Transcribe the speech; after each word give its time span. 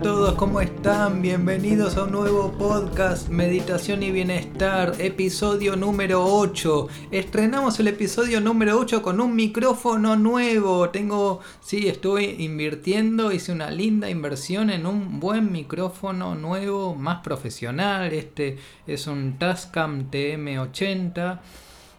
a 0.00 0.02
todos, 0.02 0.34
¿cómo 0.36 0.62
están? 0.62 1.20
Bienvenidos 1.20 1.98
a 1.98 2.04
un 2.04 2.12
nuevo 2.12 2.52
podcast, 2.52 3.28
Meditación 3.28 4.02
y 4.02 4.10
Bienestar, 4.10 4.94
episodio 4.98 5.76
número 5.76 6.24
8. 6.24 6.88
Estrenamos 7.10 7.78
el 7.80 7.88
episodio 7.88 8.40
número 8.40 8.78
8 8.78 9.02
con 9.02 9.20
un 9.20 9.36
micrófono 9.36 10.16
nuevo. 10.16 10.88
Tengo, 10.88 11.40
sí, 11.60 11.86
estoy 11.86 12.36
invirtiendo, 12.38 13.30
hice 13.30 13.52
una 13.52 13.70
linda 13.70 14.08
inversión 14.08 14.70
en 14.70 14.86
un 14.86 15.20
buen 15.20 15.52
micrófono 15.52 16.34
nuevo, 16.34 16.94
más 16.94 17.20
profesional. 17.20 18.10
Este 18.14 18.56
es 18.86 19.06
un 19.06 19.38
Tascam 19.38 20.10
TM80 20.10 21.40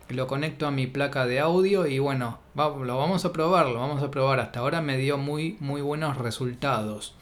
lo 0.10 0.28
conecto 0.28 0.68
a 0.68 0.72
mi 0.72 0.88
placa 0.88 1.26
de 1.26 1.40
audio 1.40 1.88
y 1.88 2.00
bueno, 2.00 2.40
lo 2.56 2.98
vamos 2.98 3.24
a 3.24 3.32
probar, 3.32 3.68
lo 3.68 3.80
vamos 3.80 4.04
a 4.04 4.12
probar. 4.12 4.42
Hasta 4.42 4.60
ahora 4.60 4.82
me 4.82 4.98
dio 4.98 5.18
muy, 5.18 5.56
muy 5.62 5.82
buenos 5.82 6.18
resultados. 6.18 7.16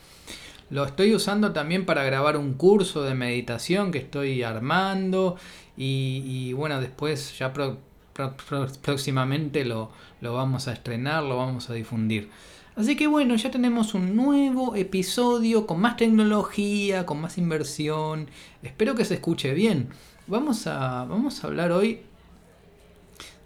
Lo 0.69 0.85
estoy 0.85 1.15
usando 1.15 1.51
también 1.51 1.85
para 1.85 2.03
grabar 2.03 2.37
un 2.37 2.53
curso 2.53 3.03
de 3.03 3.15
meditación 3.15 3.91
que 3.91 3.97
estoy 3.97 4.43
armando 4.43 5.37
y, 5.75 6.53
bueno, 6.53 6.79
después 6.79 7.37
ya 7.37 7.53
próximamente 8.81 9.65
lo, 9.65 9.89
lo 10.21 10.33
vamos 10.33 10.67
a 10.67 10.73
estrenar, 10.73 11.23
lo 11.23 11.37
vamos 11.37 11.69
a 11.69 11.73
difundir. 11.73 12.29
Así 12.75 12.95
que 12.95 13.07
bueno, 13.07 13.35
ya 13.35 13.51
tenemos 13.51 13.93
un 13.93 14.15
nuevo 14.15 14.73
episodio 14.75 15.67
con 15.67 15.81
más 15.81 15.97
tecnología, 15.97 17.05
con 17.05 17.19
más 17.19 17.37
inversión. 17.37 18.29
Espero 18.63 18.95
que 18.95 19.03
se 19.03 19.15
escuche 19.15 19.53
bien. 19.53 19.89
Vamos 20.27 20.65
a, 20.65 21.03
vamos 21.03 21.43
a 21.43 21.47
hablar 21.47 21.73
hoy 21.73 22.01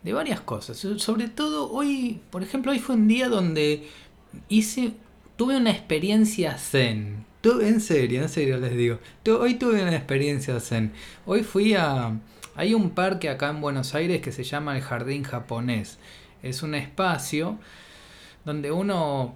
de 0.04 0.14
varias 0.14 0.42
cosas. 0.42 0.78
Sobre 0.78 1.30
todo 1.30 1.72
hoy, 1.72 2.22
por 2.30 2.44
ejemplo, 2.44 2.72
hoy 2.72 2.80
fue 2.80 2.96
un 2.96 3.08
día 3.08 3.30
donde 3.30 3.90
hice, 4.50 4.94
tuve 5.44 5.58
una 5.58 5.72
experiencia 5.72 6.58
zen. 6.58 7.26
En 7.44 7.82
serio, 7.82 8.22
en 8.22 8.30
serio 8.30 8.58
les 8.60 8.78
digo. 8.78 9.00
Hoy 9.28 9.56
tuve 9.56 9.82
una 9.82 9.94
experiencia 9.94 10.58
zen. 10.62 10.94
Hoy 11.26 11.44
fui 11.44 11.74
a... 11.74 12.18
Hay 12.56 12.74
un 12.74 12.92
parque 12.92 13.28
acá 13.28 13.50
en 13.50 13.60
Buenos 13.60 13.94
Aires 13.94 14.22
que 14.22 14.32
se 14.32 14.46
llama 14.46 14.78
el 14.78 14.82
Jardín 14.82 15.24
Japonés. 15.24 16.00
Es 16.44 16.64
un 16.64 16.76
espacio 16.76 17.60
donde 18.46 18.72
uno, 18.72 19.36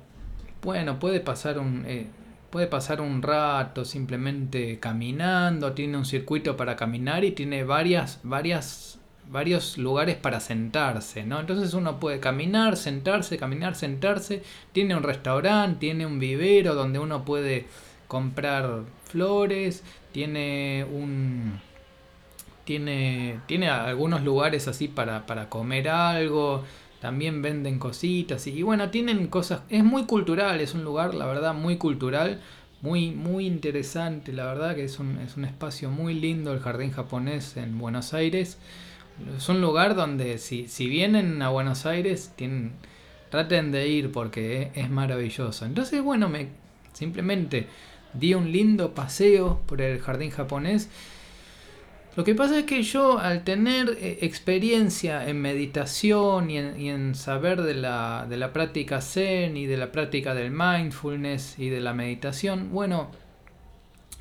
bueno, 0.61 0.97
puede 0.97 1.19
pasar 1.19 1.59
un... 1.59 1.83
Eh, 1.85 2.08
puede 2.52 2.67
pasar 2.67 3.02
un 3.02 3.22
rato 3.22 3.83
simplemente 3.83 4.80
caminando, 4.80 5.73
tiene 5.73 5.97
un 5.97 6.05
circuito 6.05 6.55
para 6.55 6.78
caminar 6.78 7.25
y 7.25 7.31
tiene 7.31 7.66
varias, 7.66 8.22
varias 8.23 9.02
varios 9.30 9.78
lugares 9.78 10.16
para 10.16 10.39
sentarse, 10.39 11.23
¿no? 11.23 11.39
Entonces 11.39 11.73
uno 11.73 12.00
puede 12.00 12.20
caminar, 12.20 12.78
sentarse, 12.78 13.38
caminar, 13.38 13.75
sentarse. 13.75 14.44
Tiene 14.72 14.95
un 14.95 15.03
restaurante, 15.03 15.80
tiene 15.80 16.06
un 16.06 16.19
vivero 16.19 16.75
donde 16.75 17.00
uno 17.00 17.25
puede 17.25 17.67
comprar 18.08 18.84
flores, 19.06 19.84
tiene 20.11 20.86
un 20.89 21.59
tiene, 22.67 23.39
tiene 23.45 23.69
algunos 23.69 24.23
lugares 24.23 24.67
así 24.67 24.89
para, 24.89 25.25
para 25.25 25.47
comer 25.47 25.88
algo, 25.88 26.66
también 27.00 27.41
venden 27.41 27.80
cositas 27.80 28.45
y, 28.45 28.62
bueno, 28.62 28.89
tienen 28.89 29.28
cosas, 29.28 29.62
es 29.69 29.86
muy 29.86 30.03
cultural, 30.03 30.59
es 30.59 30.73
un 30.73 30.84
lugar, 30.84 31.16
la 31.16 31.25
verdad, 31.28 31.53
muy 31.53 31.78
cultural, 31.78 32.41
muy, 32.81 33.12
muy 33.12 33.45
interesante, 33.45 34.34
la 34.34 34.45
verdad 34.45 34.75
que 34.75 34.84
es 34.84 35.00
un, 35.00 35.17
es 35.19 35.38
un 35.38 35.45
espacio 35.45 35.89
muy 35.89 36.14
lindo 36.14 36.52
el 36.52 36.59
jardín 36.59 36.91
japonés 36.91 37.56
en 37.56 37.78
Buenos 37.80 38.14
Aires. 38.14 38.58
Es 39.35 39.49
un 39.49 39.61
lugar 39.61 39.95
donde 39.95 40.37
si, 40.37 40.67
si 40.67 40.87
vienen 40.87 41.41
a 41.41 41.49
Buenos 41.49 41.85
Aires, 41.85 42.33
tienen, 42.35 42.73
traten 43.29 43.72
de 43.72 43.88
ir 43.88 44.11
porque 44.11 44.72
es, 44.75 44.89
maravilloso. 44.89 45.66
Entonces, 45.66 46.01
bueno, 46.01 46.29
me 46.29 46.50
simplemente 46.94 47.67
di 48.13 48.33
un 48.33 48.51
lindo 48.51 48.94
paseo 48.94 49.61
por 49.66 49.81
el 49.81 50.00
jardín 50.00 50.31
japonés. 50.31 50.89
Lo 52.16 52.23
que 52.23 52.33
pasa 52.33 52.59
es 52.59 52.66
que 52.66 52.81
yo 52.81 53.19
al 53.19 53.44
tener 53.44 53.89
eh, 54.00 54.19
experiencia 54.22 55.27
en 55.27 55.39
meditación 55.39 56.50
y 56.50 56.57
en, 56.57 56.79
y 56.79 56.89
en 56.89 57.13
saber 57.13 57.61
de 57.61 57.75
la, 57.75 58.25
de 58.27 58.38
la 58.38 58.53
práctica 58.53 59.01
zen 59.01 59.56
y 59.56 59.67
de 59.67 59.77
la 59.77 59.91
práctica 59.91 60.33
del 60.33 60.51
mindfulness 60.51 61.59
y 61.59 61.69
de 61.69 61.79
la 61.79 61.94
meditación, 61.94 62.72
bueno, 62.72 63.11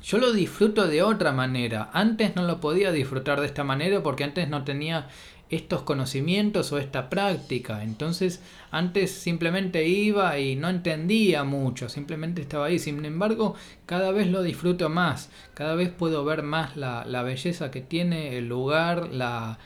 yo 0.07 0.19
lo 0.19 0.31
disfruto 0.31 0.87
de 0.87 1.03
otra 1.03 1.33
manera. 1.33 1.89
Antes 1.91 2.33
no 2.33 2.43
lo 2.43 2.61
podía 2.61 2.93
disfrutar 2.93 3.41
de 3.41 3.45
esta 3.45 3.65
manera 3.65 4.01
porque 4.01 4.23
antes 4.23 4.47
no 4.47 4.63
tenía 4.63 5.09
estos 5.49 5.81
conocimientos 5.81 6.71
o 6.71 6.77
esta 6.77 7.09
práctica. 7.09 7.83
Entonces 7.83 8.41
antes 8.71 9.11
simplemente 9.11 9.85
iba 9.85 10.39
y 10.39 10.55
no 10.55 10.69
entendía 10.69 11.43
mucho, 11.43 11.89
simplemente 11.89 12.41
estaba 12.41 12.67
ahí. 12.67 12.79
Sin 12.79 13.03
embargo, 13.03 13.55
cada 13.85 14.11
vez 14.11 14.27
lo 14.27 14.43
disfruto 14.43 14.87
más, 14.87 15.29
cada 15.53 15.75
vez 15.75 15.89
puedo 15.89 16.23
ver 16.23 16.41
más 16.41 16.77
la, 16.77 17.03
belleza 17.23 17.69
que 17.69 17.81
tiene 17.81 18.37
el 18.37 18.47
lugar, 18.47 19.09
la, 19.11 19.59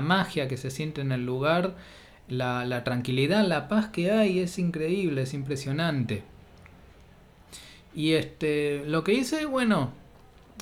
magia 0.00 0.46
que 0.46 0.56
se 0.56 0.70
siente 0.70 1.00
en 1.00 1.10
el 1.10 1.26
lugar, 1.26 1.74
la, 2.28 2.64
la 2.64 2.84
tranquilidad, 2.84 3.44
la 3.44 3.66
paz 3.66 3.88
que 3.88 4.12
hay, 4.12 4.38
es 4.38 4.60
increíble, 4.60 5.22
es 5.22 5.34
impresionante. 5.34 6.22
Y 7.98 8.12
este, 8.12 8.84
lo 8.86 9.02
que 9.02 9.12
hice, 9.12 9.44
bueno, 9.46 9.90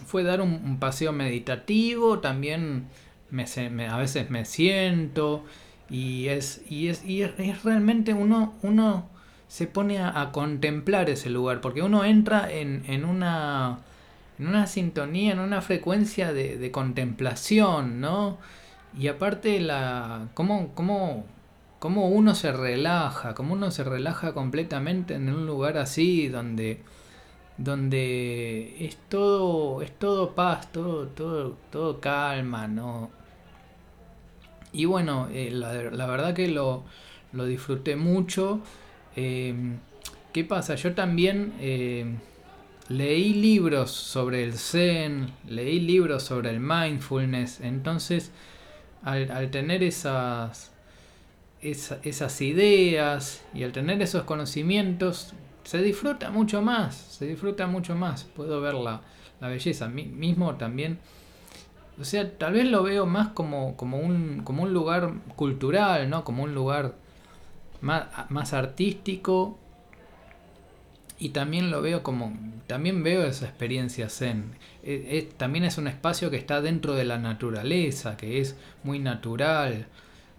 fue 0.06 0.22
dar 0.22 0.40
un, 0.40 0.78
paseo 0.80 1.12
meditativo, 1.12 2.20
también 2.20 2.86
me, 3.30 3.44
a 3.88 3.98
veces 3.98 4.30
me 4.30 4.46
siento 4.46 5.44
y 5.90 6.28
es, 6.28 6.62
y 6.70 6.88
es, 6.88 7.04
y 7.04 7.20
es, 7.20 7.62
realmente 7.62 8.14
uno, 8.14 8.54
uno 8.62 9.10
se 9.48 9.66
pone 9.66 9.98
a, 9.98 10.30
contemplar 10.32 11.10
ese 11.10 11.28
lugar, 11.28 11.60
porque 11.60 11.82
uno 11.82 12.06
entra 12.06 12.50
en, 12.50 12.84
en, 12.86 13.04
una, 13.04 13.80
en 14.38 14.46
una 14.46 14.66
sintonía, 14.66 15.32
en 15.32 15.40
una 15.40 15.60
frecuencia 15.60 16.32
de, 16.32 16.56
de 16.56 16.70
contemplación, 16.70 18.00
¿no? 18.00 18.38
Y 18.98 19.08
aparte 19.08 19.60
la, 19.60 20.28
cómo, 20.32 20.74
cómo, 20.74 21.26
cómo 21.80 22.08
uno 22.08 22.34
se 22.34 22.50
relaja, 22.52 23.34
cómo 23.34 23.52
uno 23.52 23.70
se 23.72 23.84
relaja 23.84 24.32
completamente 24.32 25.16
en 25.16 25.28
un 25.28 25.44
lugar 25.44 25.76
así 25.76 26.28
donde 26.28 26.80
donde 27.58 28.76
es 28.80 28.96
todo, 29.08 29.82
es 29.82 29.92
todo 29.98 30.34
paz, 30.34 30.70
todo, 30.72 31.06
todo, 31.08 31.56
todo 31.70 32.00
calma, 32.00 32.68
¿no? 32.68 33.10
Y 34.72 34.84
bueno, 34.84 35.28
eh, 35.32 35.50
la, 35.50 36.06
verdad 36.06 36.34
que 36.34 36.48
lo, 36.48 36.84
lo 37.32 37.46
disfruté 37.46 37.96
mucho. 37.96 38.60
Em, 39.14 39.78
¿Qué 40.32 40.44
pasa? 40.44 40.74
Yo 40.74 40.94
también 40.94 41.54
em, 41.60 42.18
leí 42.88 43.32
libros 43.34 43.90
sobre 43.90 44.44
el 44.44 44.54
Zen, 44.54 45.32
leí 45.48 45.80
libros 45.80 46.24
sobre 46.24 46.50
el 46.50 46.60
mindfulness, 46.60 47.60
entonces 47.60 48.32
al 49.02 49.50
tener 49.50 49.84
esas, 49.84 50.72
esas 51.62 52.40
ideas 52.40 53.44
y 53.54 53.62
al 53.62 53.72
tener 53.72 54.02
esos 54.02 54.24
conocimientos, 54.24 55.32
se 55.66 55.82
disfruta 55.82 56.30
mucho 56.30 56.62
más, 56.62 56.94
se 56.94 57.26
disfruta 57.26 57.66
mucho 57.66 57.96
más. 57.96 58.22
Puedo 58.22 58.60
ver 58.60 58.74
la, 58.74 59.02
belleza. 59.40 59.88
mismo 59.88 60.54
también. 60.54 61.00
O 62.00 62.04
sea, 62.04 62.38
tal 62.38 62.52
vez 62.52 62.66
lo 62.66 62.84
veo 62.84 63.04
más 63.04 63.28
como, 63.28 63.76
como, 63.76 63.98
un, 63.98 64.42
como 64.44 64.62
un 64.62 64.72
lugar 64.72 65.12
cultural, 65.34 66.08
¿no? 66.08 66.22
Como 66.22 66.44
un 66.44 66.54
lugar 66.54 66.94
más, 67.80 68.04
más 68.28 68.52
artístico. 68.52 69.58
Y 71.18 71.30
también 71.30 71.72
lo 71.72 71.82
veo 71.82 72.04
como. 72.04 72.32
También 72.68 73.02
veo 73.02 73.24
esa 73.24 73.46
experiencia 73.46 74.08
zen. 74.08 74.52
E, 74.84 75.28
también 75.36 75.64
es 75.64 75.78
un 75.78 75.88
espacio 75.88 76.30
que 76.30 76.36
está 76.36 76.60
dentro 76.60 76.94
de 76.94 77.04
la 77.04 77.18
naturaleza, 77.18 78.16
que 78.16 78.40
es 78.40 78.56
muy 78.84 79.00
natural, 79.00 79.88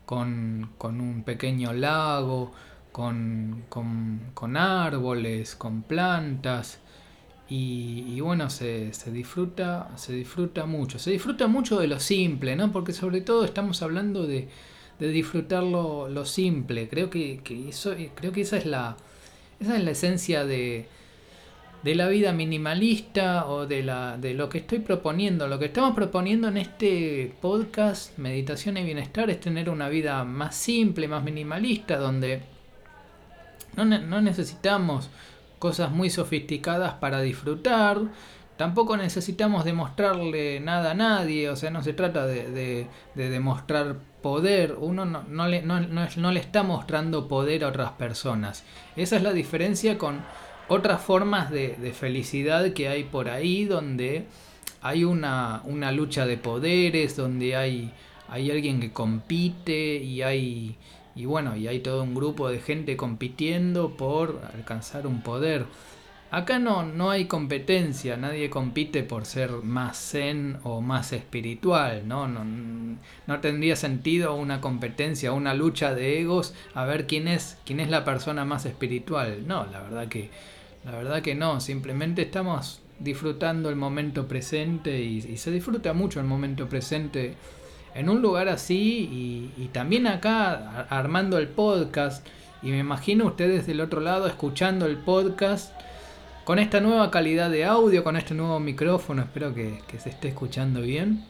con, 0.05 0.69
con 0.77 1.01
un 1.01 1.23
pequeño 1.23 1.73
lago, 1.73 2.53
con, 2.97 4.57
árboles, 4.57 5.55
con 5.55 5.83
plantas. 5.83 6.79
Y, 7.49 8.19
bueno, 8.19 8.49
se, 8.49 8.91
disfruta, 9.11 9.89
se 9.95 10.13
disfruta 10.13 10.65
mucho. 10.65 10.97
Se 10.99 11.11
disfruta 11.11 11.47
mucho 11.47 11.79
de 11.79 11.87
lo 11.87 11.99
simple, 11.99 12.55
¿no? 12.55 12.71
Porque 12.71 12.93
sobre 12.93 13.21
todo 13.21 13.45
estamos 13.45 13.81
hablando 13.83 14.25
de, 14.25 14.47
disfrutar 14.99 15.63
lo, 15.63 16.25
simple. 16.25 16.89
Creo 16.89 17.09
que, 17.09 17.39
eso, 17.69 17.93
creo 18.15 18.31
que 18.31 18.41
esa 18.41 18.57
es 18.57 18.65
la, 18.65 18.97
esa 19.59 19.77
es 19.77 19.83
la 19.83 19.91
esencia 19.91 20.43
de, 20.43 20.87
de 21.83 21.95
la 21.95 22.07
vida 22.07 22.33
minimalista 22.33 23.47
o 23.47 23.67
de, 23.67 23.83
la, 23.83 24.17
de 24.17 24.33
lo 24.33 24.49
que 24.49 24.57
estoy 24.57 24.79
proponiendo. 24.79 25.47
Lo 25.47 25.59
que 25.59 25.65
estamos 25.65 25.93
proponiendo 25.93 26.47
en 26.47 26.57
este 26.57 27.31
podcast, 27.41 28.17
Meditación 28.17 28.75
y 28.77 28.83
Bienestar, 28.83 29.29
es 29.29 29.39
tener 29.39 29.69
una 29.69 29.87
vida 29.87 30.23
más 30.23 30.55
simple, 30.55 31.07
más 31.07 31.23
minimalista, 31.23 31.97
donde 31.97 32.56
no, 33.85 34.21
necesitamos 34.21 35.09
cosas 35.59 35.91
muy 35.91 36.09
sofisticadas 36.09 36.95
para 36.95 37.21
disfrutar. 37.21 38.01
Tampoco 38.57 38.97
necesitamos 38.97 39.65
demostrarle 39.65 40.59
nada 40.59 40.91
a 40.91 40.95
nadie, 40.95 41.49
o 41.49 41.55
sea, 41.55 41.69
no 41.69 41.83
se 41.83 41.93
trata 41.93 42.25
de, 42.25 42.87
demostrar 43.13 43.97
poder, 44.21 44.75
uno 44.79 45.05
no, 45.05 45.47
le, 45.47 45.61
no, 45.61 45.79
le, 45.79 46.39
está 46.39 46.63
mostrando 46.63 47.27
poder 47.27 47.63
a 47.63 47.67
otras 47.67 47.91
personas. 47.91 48.63
Esa 48.95 49.17
es 49.17 49.21
la 49.21 49.31
diferencia 49.31 49.97
con, 49.97 50.21
otras 50.69 51.01
formas 51.01 51.49
de, 51.49 51.77
de, 51.79 51.93
felicidad 51.93 52.73
que 52.73 52.89
hay 52.89 53.03
por 53.05 53.29
ahí 53.29 53.65
donde 53.65 54.25
hay 54.81 55.03
una, 55.03 55.61
una 55.65 55.91
lucha 55.91 56.25
de 56.25 56.37
poderes, 56.37 57.15
donde 57.15 57.55
hay, 57.55 57.91
hay 58.29 58.51
alguien 58.51 58.79
que 58.79 58.91
compite 58.91 59.95
y 59.95 60.21
hay, 60.21 60.77
y 61.17 61.25
bueno, 61.25 61.57
y 61.57 61.67
hay 61.67 61.79
todo 61.79 62.03
un 62.03 62.13
grupo 62.13 62.49
de 62.49 62.59
gente 62.59 62.95
compitiendo 62.95 63.97
por 63.97 64.39
alcanzar 64.53 65.07
un 65.07 65.21
poder. 65.21 65.65
Acá 66.29 66.59
no, 66.59 66.83
no 66.83 67.09
hay 67.09 67.25
competencia, 67.25 68.17
nadie 68.17 68.49
compite 68.49 69.01
por 69.03 69.25
ser 69.25 69.49
más 69.63 69.97
zen 69.97 70.59
o 70.63 70.81
más 70.81 71.13
espiritual, 71.13 72.05
¿no? 72.05 72.27
No, 72.27 72.43
no 72.43 73.39
tendría 73.39 73.77
sentido 73.77 74.35
una 74.35 74.59
competencia, 74.59 75.31
una 75.31 75.53
lucha 75.53 75.95
de 75.95 76.19
egos 76.19 76.53
a 76.73 76.83
ver 76.85 77.07
quién 77.07 77.27
es, 77.29 77.57
quién 77.65 77.79
es 77.79 77.89
la 77.89 78.03
persona 78.03 78.43
más 78.43 78.65
espiritual. 78.65 79.47
No, 79.47 79.65
la 79.67 79.81
verdad 79.81 80.07
que, 80.09 80.29
la 80.83 80.91
verdad 80.91 81.21
que 81.21 81.33
no, 81.33 81.61
simplemente 81.61 82.23
estamos 82.23 82.81
disfrutando 82.99 83.69
el 83.69 83.75
momento 83.75 84.27
presente 84.27 85.01
y, 85.01 85.37
se 85.37 85.51
disfruta 85.51 85.93
mucho 85.93 86.19
el 86.19 86.25
momento 86.25 86.67
presente 86.67 87.35
en 87.97 88.09
un 88.09 88.21
lugar 88.21 88.47
así 88.47 89.51
y, 89.57 89.69
también 89.73 90.07
acá 90.07 90.85
armando 90.89 91.37
el 91.39 91.47
podcast 91.47 92.25
y 92.61 92.67
me 92.67 92.77
imagino 92.77 93.25
ustedes 93.25 93.65
del 93.65 93.81
otro 93.81 94.01
lado 94.01 94.27
escuchando 94.27 94.85
el 94.85 94.97
podcast 94.97 95.73
con 96.43 96.59
esta 96.59 96.79
nueva 96.79 97.11
calidad 97.11 97.49
de 97.49 97.65
audio, 97.65 98.03
con 98.03 98.15
este 98.15 98.33
nuevo 98.35 98.59
micrófono, 98.59 99.23
espero 99.23 99.53
que, 99.53 99.81
se 99.97 100.09
esté 100.09 100.29
escuchando 100.29 100.81
bien. 100.81 101.25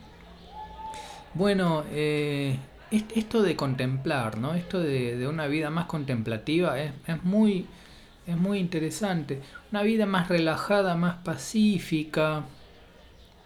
Bueno, 1.34 1.84
eh, 1.92 2.58
esto 2.92 3.42
de 3.42 3.56
contemplar, 3.56 4.38
¿no? 4.38 4.54
Esto 4.54 4.80
de, 4.80 5.26
una 5.28 5.48
vida 5.48 5.70
más 5.70 5.86
contemplativa 5.86 6.80
es, 6.80 6.92
muy, 7.24 7.66
es 8.28 8.38
muy 8.38 8.60
interesante. 8.60 9.42
Una 9.72 9.84
vida 9.84 10.06
más 10.06 10.28
relajada, 10.28 10.96
más 10.96 11.16
pacífica. 11.24 12.44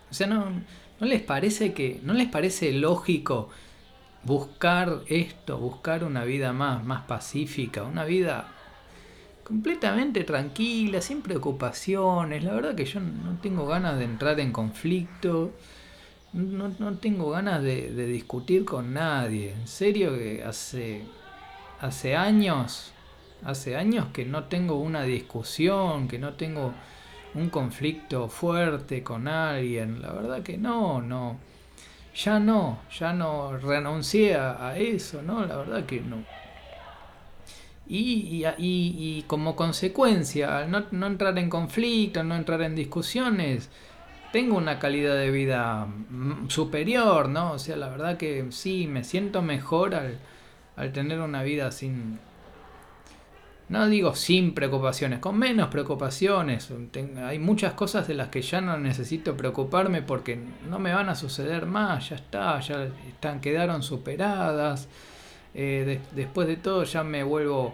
O 0.09 0.13
sea, 0.13 0.27
no, 0.27 0.45
¿no 1.01 1.07
les 1.07 1.21
parece 1.21 1.73
que, 1.73 1.99
no 2.03 2.13
les 2.13 2.29
parece 2.29 2.71
lógico 2.71 3.49
buscar 4.23 5.01
esto, 5.07 5.57
buscar 5.57 6.03
una 6.03 6.23
vida 6.23 6.53
más, 6.53 6.85
más 6.85 7.01
pacífica, 7.01 7.83
una 7.83 8.05
vida 8.05 8.47
completamente 9.43 10.23
tranquila, 10.23 11.01
sin 11.01 11.21
preocupaciones. 11.21 12.43
La 12.43 12.53
verdad 12.53 12.75
que 12.75 12.85
yo 12.85 12.99
no 12.99 13.37
tengo 13.41 13.65
ganas 13.65 13.97
de 13.97 14.05
entrar 14.05 14.39
en 14.39 14.51
conflicto, 14.53 15.51
no, 16.33 16.97
tengo 16.97 17.31
ganas 17.31 17.61
de, 17.61 18.05
discutir 18.05 18.63
con 18.63 18.93
nadie. 18.93 19.53
En 19.53 19.67
serio 19.67 20.17
que 20.17 20.43
hace, 20.43 21.03
hace 21.79 22.15
años, 22.15 22.93
hace 23.43 23.75
años 23.75 24.07
que 24.13 24.23
no 24.23 24.45
tengo 24.45 24.75
una 24.75 25.03
discusión, 25.03 26.07
que 26.07 26.19
no 26.19 26.33
tengo 26.35 26.73
un 27.35 27.49
conflicto 27.49 28.27
fuerte 28.27 29.03
con 29.03 29.27
alguien. 29.27 30.01
La 30.01 30.11
verdad 30.11 30.43
que 30.43 30.57
no, 30.57 31.01
no. 31.01 31.37
Ya 32.15 32.39
no, 32.39 32.79
ya 32.97 33.13
no 33.13 33.57
renuncié 33.57 34.35
a, 34.35 34.77
eso, 34.77 35.21
¿no? 35.21 35.45
La 35.45 35.57
verdad 35.57 35.85
que 35.85 36.01
no 36.01 36.23
y, 37.93 38.45
y, 38.57 39.23
como 39.27 39.55
consecuencia, 39.55 40.59
al 40.59 40.71
no, 40.71 41.07
entrar 41.07 41.37
en 41.37 41.49
conflicto, 41.49 42.23
no 42.23 42.35
entrar 42.35 42.61
en 42.61 42.75
discusiones, 42.75 43.69
tengo 44.31 44.57
una 44.57 44.79
calidad 44.79 45.15
de 45.15 45.29
vida 45.29 45.85
mm, 45.85 46.47
superior, 46.49 47.27
¿no? 47.27 47.51
O 47.53 47.59
sea, 47.59 47.75
la 47.75 47.89
verdad 47.89 48.17
que 48.17 48.45
sí, 48.51 48.87
me 48.87 49.03
siento 49.03 49.41
mejor 49.41 49.95
al, 49.95 50.19
al 50.77 50.93
tener 50.93 51.19
una 51.19 51.43
vida 51.43 51.71
sin, 51.71 52.19
no 53.71 53.87
digo 53.87 54.13
sin 54.15 54.53
preocupaciones, 54.53 55.19
con 55.19 55.39
menos 55.39 55.69
preocupaciones. 55.69 56.69
hay 57.25 57.39
muchas 57.39 57.71
cosas 57.71 58.05
de 58.05 58.15
las 58.15 58.27
que 58.27 58.41
ya 58.41 58.59
no 58.59 58.77
necesito 58.77 59.37
preocuparme 59.37 60.01
porque 60.01 60.37
no 60.69 60.77
me 60.77 60.93
van 60.93 61.07
a 61.07 61.15
suceder 61.15 61.65
más, 61.65 62.09
ya 62.09 62.17
está, 62.17 62.59
ya 62.59 62.89
están, 63.07 63.39
quedaron 63.39 63.81
superadas. 63.81 64.89
Eh, 65.53 66.01
después 66.13 66.49
de 66.49 66.57
todo 66.57 66.83
ya 66.83 67.05
me 67.05 67.23
vuelvo 67.23 67.73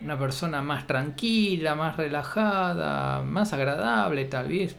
una 0.00 0.18
persona 0.18 0.62
más 0.62 0.86
tranquila, 0.86 1.74
más 1.74 1.98
relajada, 1.98 3.20
más 3.20 3.52
agradable 3.52 4.24
tal 4.24 4.48
vez. 4.48 4.74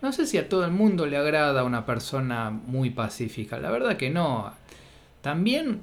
No 0.00 0.10
sé 0.12 0.26
si 0.26 0.38
a 0.38 0.48
todo 0.48 0.64
el 0.64 0.72
mundo 0.72 1.04
le 1.04 1.18
agrada 1.18 1.64
una 1.64 1.84
persona 1.84 2.48
muy 2.48 2.88
pacífica, 2.88 3.58
la 3.58 3.70
verdad 3.70 3.98
que 3.98 4.08
no. 4.08 4.54
También 5.20 5.82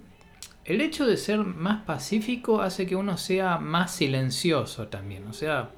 el 0.69 0.81
hecho 0.81 1.07
de 1.07 1.17
ser 1.17 1.39
más 1.39 1.83
pacífico 1.83 2.61
hace 2.61 2.85
que 2.85 2.95
uno 2.95 3.17
sea 3.17 3.57
más 3.57 3.95
silencioso 3.95 4.87
también. 4.87 5.25
O 5.27 5.33
sea, 5.33 5.71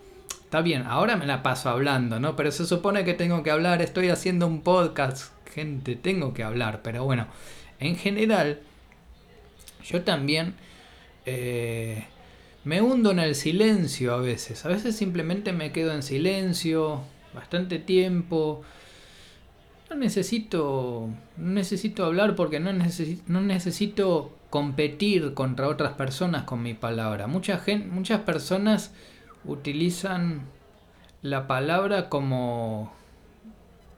está 0.44 0.60
bien, 0.60 0.84
ahora 0.84 1.16
me 1.16 1.26
la 1.26 1.42
paso 1.42 1.70
hablando, 1.70 2.20
¿no? 2.20 2.36
Pero 2.36 2.52
se 2.52 2.66
supone 2.66 3.06
que 3.06 3.14
tengo 3.14 3.42
que 3.42 3.52
hablar, 3.52 3.82
estoy 3.82 4.10
haciendo 4.10 4.48
un 4.48 4.62
podcast, 4.64 5.32
gente, 5.50 5.96
tengo 5.96 6.34
que 6.34 6.44
hablar. 6.44 6.82
Pero 6.84 7.06
bueno, 7.06 7.28
en 7.80 7.96
general 7.96 8.60
yo 9.86 10.02
también 10.02 10.56
eh, 11.26 12.06
me 12.66 12.82
hundo 12.82 13.12
en 13.12 13.20
el 13.20 13.36
silencio 13.36 14.14
a 14.14 14.18
veces. 14.18 14.66
A 14.66 14.68
veces 14.68 14.98
simplemente 14.98 15.54
me 15.54 15.72
quedo 15.72 15.94
en 15.94 16.04
silencio 16.04 17.00
bastante 17.34 17.80
tiempo. 17.80 18.62
No 19.90 19.96
necesito, 19.96 21.08
no 21.38 21.52
necesito 21.54 22.04
hablar 22.04 22.36
porque 22.36 22.60
no, 22.60 22.74
no 22.74 23.42
necesito 23.42 24.34
competir 24.52 25.34
contra 25.34 25.68
otras 25.68 25.94
personas 25.94 26.44
con 26.44 26.62
mi 26.62 26.76
palabra. 26.76 27.26
Mucha 27.26 27.58
gente, 27.58 27.88
muchas 27.88 28.20
personas 28.20 28.94
utilizan 29.46 30.42
la 31.24 31.48
palabra 31.48 32.10
como 32.10 32.94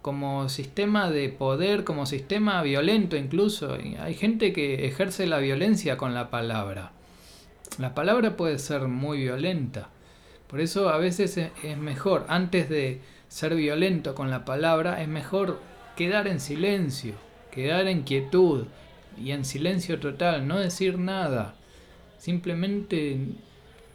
como 0.01 0.49
sistema 0.49 1.09
de 1.09 1.29
poder, 1.29 1.85
como 1.85 2.05
sistema 2.05 2.61
violento 2.61 3.15
incluso. 3.15 3.77
hay 3.99 4.13
gente 4.13 4.51
que 4.51 4.85
ejerce 4.85 5.25
la 5.25 5.39
violencia 5.39 5.97
con 5.97 6.13
la 6.13 6.29
palabra. 6.29 6.91
La 7.79 7.95
palabra 7.95 8.35
puede 8.35 8.59
ser 8.59 8.81
muy 8.89 9.19
violenta. 9.19 9.89
Por 10.47 10.59
eso 10.59 10.89
a 10.89 10.97
veces 10.97 11.37
e, 11.37 11.51
es 11.63 11.77
mejor, 11.77 12.25
antes 12.27 12.69
de 12.69 13.01
ser 13.29 13.55
violento 13.55 14.13
con 14.13 14.29
la 14.29 14.45
palabra, 14.45 15.01
es 15.01 15.07
mejor 15.07 15.59
quedar 15.95 16.27
en 16.27 16.41
silencio, 16.41 17.15
quedar 17.49 17.87
en 17.87 18.03
quietud 18.03 18.67
y 19.17 19.31
en 19.31 19.45
silencio 19.45 19.99
total, 19.99 20.47
no 20.47 20.59
decir 20.59 20.97
nada. 20.97 21.55
Simplemente 22.17 23.17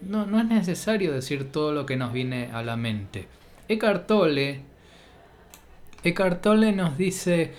no, 0.00 0.26
no 0.26 0.38
es 0.38 0.46
necesario 0.46 1.12
decir 1.12 1.50
todo 1.50 1.72
lo 1.72 1.86
que 1.86 1.96
nos 1.96 2.12
viene 2.12 2.50
a 2.52 2.62
la 2.62 2.76
mente. 2.76 3.26
Eckhart 3.68 4.06
Tolle 4.06 4.62
Eckhart 6.04 6.42
Tolle 6.42 6.72
nos 6.72 6.96
dice 6.96 7.52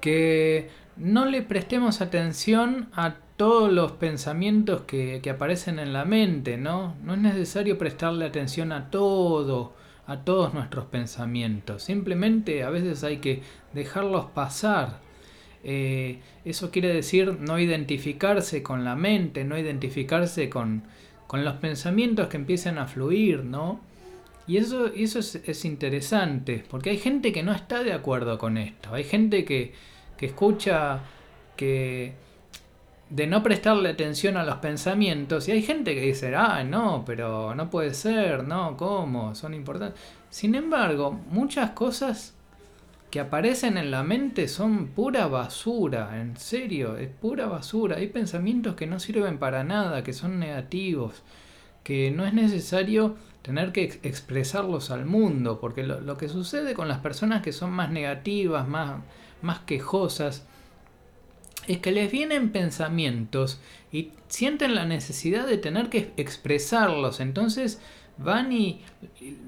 que 0.00 0.70
no 0.96 1.24
le 1.26 1.42
prestemos 1.42 2.00
atención 2.00 2.88
a 2.92 3.16
todos 3.36 3.72
los 3.72 3.92
pensamientos 3.92 4.82
que, 4.82 5.22
aparecen 5.30 5.78
en 5.78 5.92
la 5.92 6.04
mente, 6.04 6.56
¿no? 6.56 6.94
No 7.02 7.14
es 7.14 7.20
necesario 7.20 7.78
prestarle 7.78 8.26
atención 8.26 8.70
a 8.70 8.90
todo, 8.90 9.74
a 10.06 10.18
todos 10.18 10.54
nuestros 10.54 10.86
pensamientos. 10.86 11.82
Simplemente 11.82 12.62
a 12.62 12.70
veces 12.70 13.02
hay 13.02 13.18
que 13.18 13.42
dejarlos 13.72 14.26
pasar. 14.26 15.00
Eh, 15.62 16.18
eso 16.44 16.70
quiere 16.70 16.88
decir 16.88 17.38
no 17.40 17.58
identificarse 17.58 18.62
con 18.62 18.84
la 18.84 18.96
mente, 18.96 19.44
no 19.44 19.58
identificarse 19.58 20.48
con, 20.48 20.84
con 21.26 21.44
los 21.44 21.54
pensamientos 21.54 22.28
que 22.28 22.38
empiezan 22.38 22.78
a 22.78 22.86
fluir, 22.86 23.44
¿no? 23.44 23.80
Y 24.46 24.56
eso, 24.56 24.86
eso 24.86 25.20
es, 25.20 25.64
interesante, 25.64 26.64
porque 26.68 26.90
hay 26.90 26.98
gente 26.98 27.32
que 27.32 27.42
no 27.42 27.52
está 27.52 27.84
de 27.84 27.92
acuerdo 27.92 28.36
con 28.38 28.56
esto. 28.58 28.92
Hay 28.94 29.04
gente 29.04 29.44
que, 29.44 29.72
que 30.16 30.26
escucha 30.26 31.00
que 31.56 32.14
de 33.10 33.26
no 33.26 33.42
prestarle 33.42 33.90
atención 33.90 34.36
a 34.36 34.44
los 34.44 34.56
pensamientos 34.56 35.46
y 35.48 35.52
hay 35.52 35.62
gente 35.62 35.94
que 35.94 36.00
dice, 36.00 36.34
ah, 36.34 36.64
no, 36.64 37.04
pero 37.04 37.54
no 37.54 37.70
puede 37.70 37.94
ser, 37.94 38.44
no, 38.44 38.76
¿cómo? 38.76 39.34
Son 39.34 39.54
importantes. 39.54 40.00
Sin 40.30 40.54
embargo, 40.54 41.12
muchas 41.30 41.70
cosas 41.70 42.34
que 43.10 43.20
aparecen 43.20 43.76
en 43.76 43.90
la 43.90 44.04
mente 44.04 44.46
son 44.46 44.88
pura 44.88 45.26
basura, 45.26 46.20
en 46.20 46.36
serio, 46.36 46.96
es 46.96 47.08
pura 47.08 47.46
basura. 47.46 47.96
Hay 47.96 48.06
pensamientos 48.06 48.76
que 48.76 48.86
no 48.86 49.00
sirven 49.00 49.38
para 49.38 49.64
nada, 49.64 50.04
que 50.04 50.12
son 50.12 50.38
negativos, 50.38 51.22
que 51.82 52.12
no 52.12 52.24
es 52.24 52.32
necesario 52.32 53.16
tener 53.42 53.72
que 53.72 53.98
expresarlos 54.02 54.90
al 54.90 55.06
mundo, 55.06 55.60
porque 55.60 55.82
lo, 55.82 56.16
que 56.16 56.28
sucede 56.28 56.74
con 56.74 56.88
las 56.88 56.98
personas 56.98 57.42
que 57.42 57.52
son 57.52 57.72
más 57.72 57.90
negativas, 57.90 58.68
más, 58.68 59.00
más 59.42 59.60
quejosas, 59.60 60.46
es 61.66 61.78
que 61.78 61.92
les 61.92 62.12
vienen 62.12 62.50
pensamientos 62.50 63.60
y 63.90 64.12
sienten 64.28 64.74
la 64.74 64.86
necesidad 64.86 65.46
de 65.46 65.58
tener 65.58 65.88
que 65.88 66.12
expresarlos, 66.16 67.20
entonces 67.20 67.80
van 68.22 68.52
y 68.52 68.80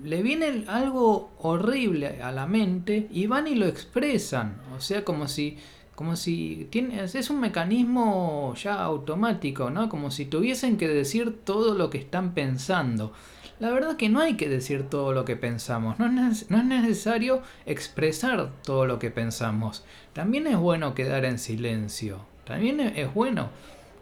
le 0.04 0.22
viene 0.22 0.64
algo 0.66 1.30
horrible 1.38 2.22
a 2.22 2.32
la 2.32 2.46
mente 2.46 3.08
y 3.10 3.26
van 3.26 3.46
y 3.46 3.54
lo 3.54 3.66
expresan, 3.66 4.60
o 4.76 4.80
sea, 4.80 5.04
como 5.04 5.28
si 5.28 5.58
como 5.94 6.16
si 6.16 6.68
tiene, 6.70 7.04
es 7.04 7.30
un 7.30 7.38
mecanismo 7.38 8.54
ya 8.56 8.82
automático, 8.82 9.70
¿no? 9.70 9.88
Como 9.88 10.10
si 10.10 10.24
tuviesen 10.24 10.78
que 10.78 10.88
decir 10.88 11.44
todo 11.44 11.74
lo 11.74 11.90
que 11.90 11.98
están 11.98 12.32
pensando. 12.34 13.12
la 13.60 13.70
verdad 13.70 13.96
que 13.96 14.08
no 14.08 14.20
hay 14.20 14.36
que 14.36 14.48
decir 14.48 14.88
todo 14.88 15.12
lo 15.12 15.24
que 15.24 15.36
pensamos, 15.36 15.98
no 16.00 16.06
es, 16.28 16.50
no 16.50 16.58
es 16.58 16.64
necesario 16.64 17.42
expresar 17.66 18.50
todo 18.64 18.86
lo 18.86 18.98
que 18.98 19.10
pensamos. 19.10 19.84
También 20.14 20.46
es 20.46 20.56
bueno 20.56 20.94
quedar 20.94 21.24
en 21.24 21.38
silencio, 21.38 22.24
también 22.44 22.80
es 22.80 23.12
bueno 23.14 23.50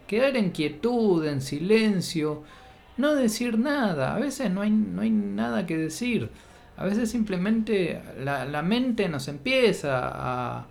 quedar 0.07 0.37
en 0.37 0.50
quietud, 0.50 1.27
en 1.27 1.43
silencio, 1.43 2.45
no 3.00 3.14
decir 3.14 3.59
nada. 3.59 4.14
A 4.14 4.19
veces 4.19 4.50
no 4.50 4.61
hay, 4.62 4.71
no 4.71 5.02
hay 5.02 5.11
nada 5.11 5.66
que 5.66 5.76
decir. 5.76 6.30
A 6.76 6.85
veces 6.85 7.11
simplemente 7.11 8.02
la, 8.19 8.45
la 8.45 8.62
mente 8.62 9.09
nos 9.09 9.28
empieza 9.28 10.00
a, 10.02 10.66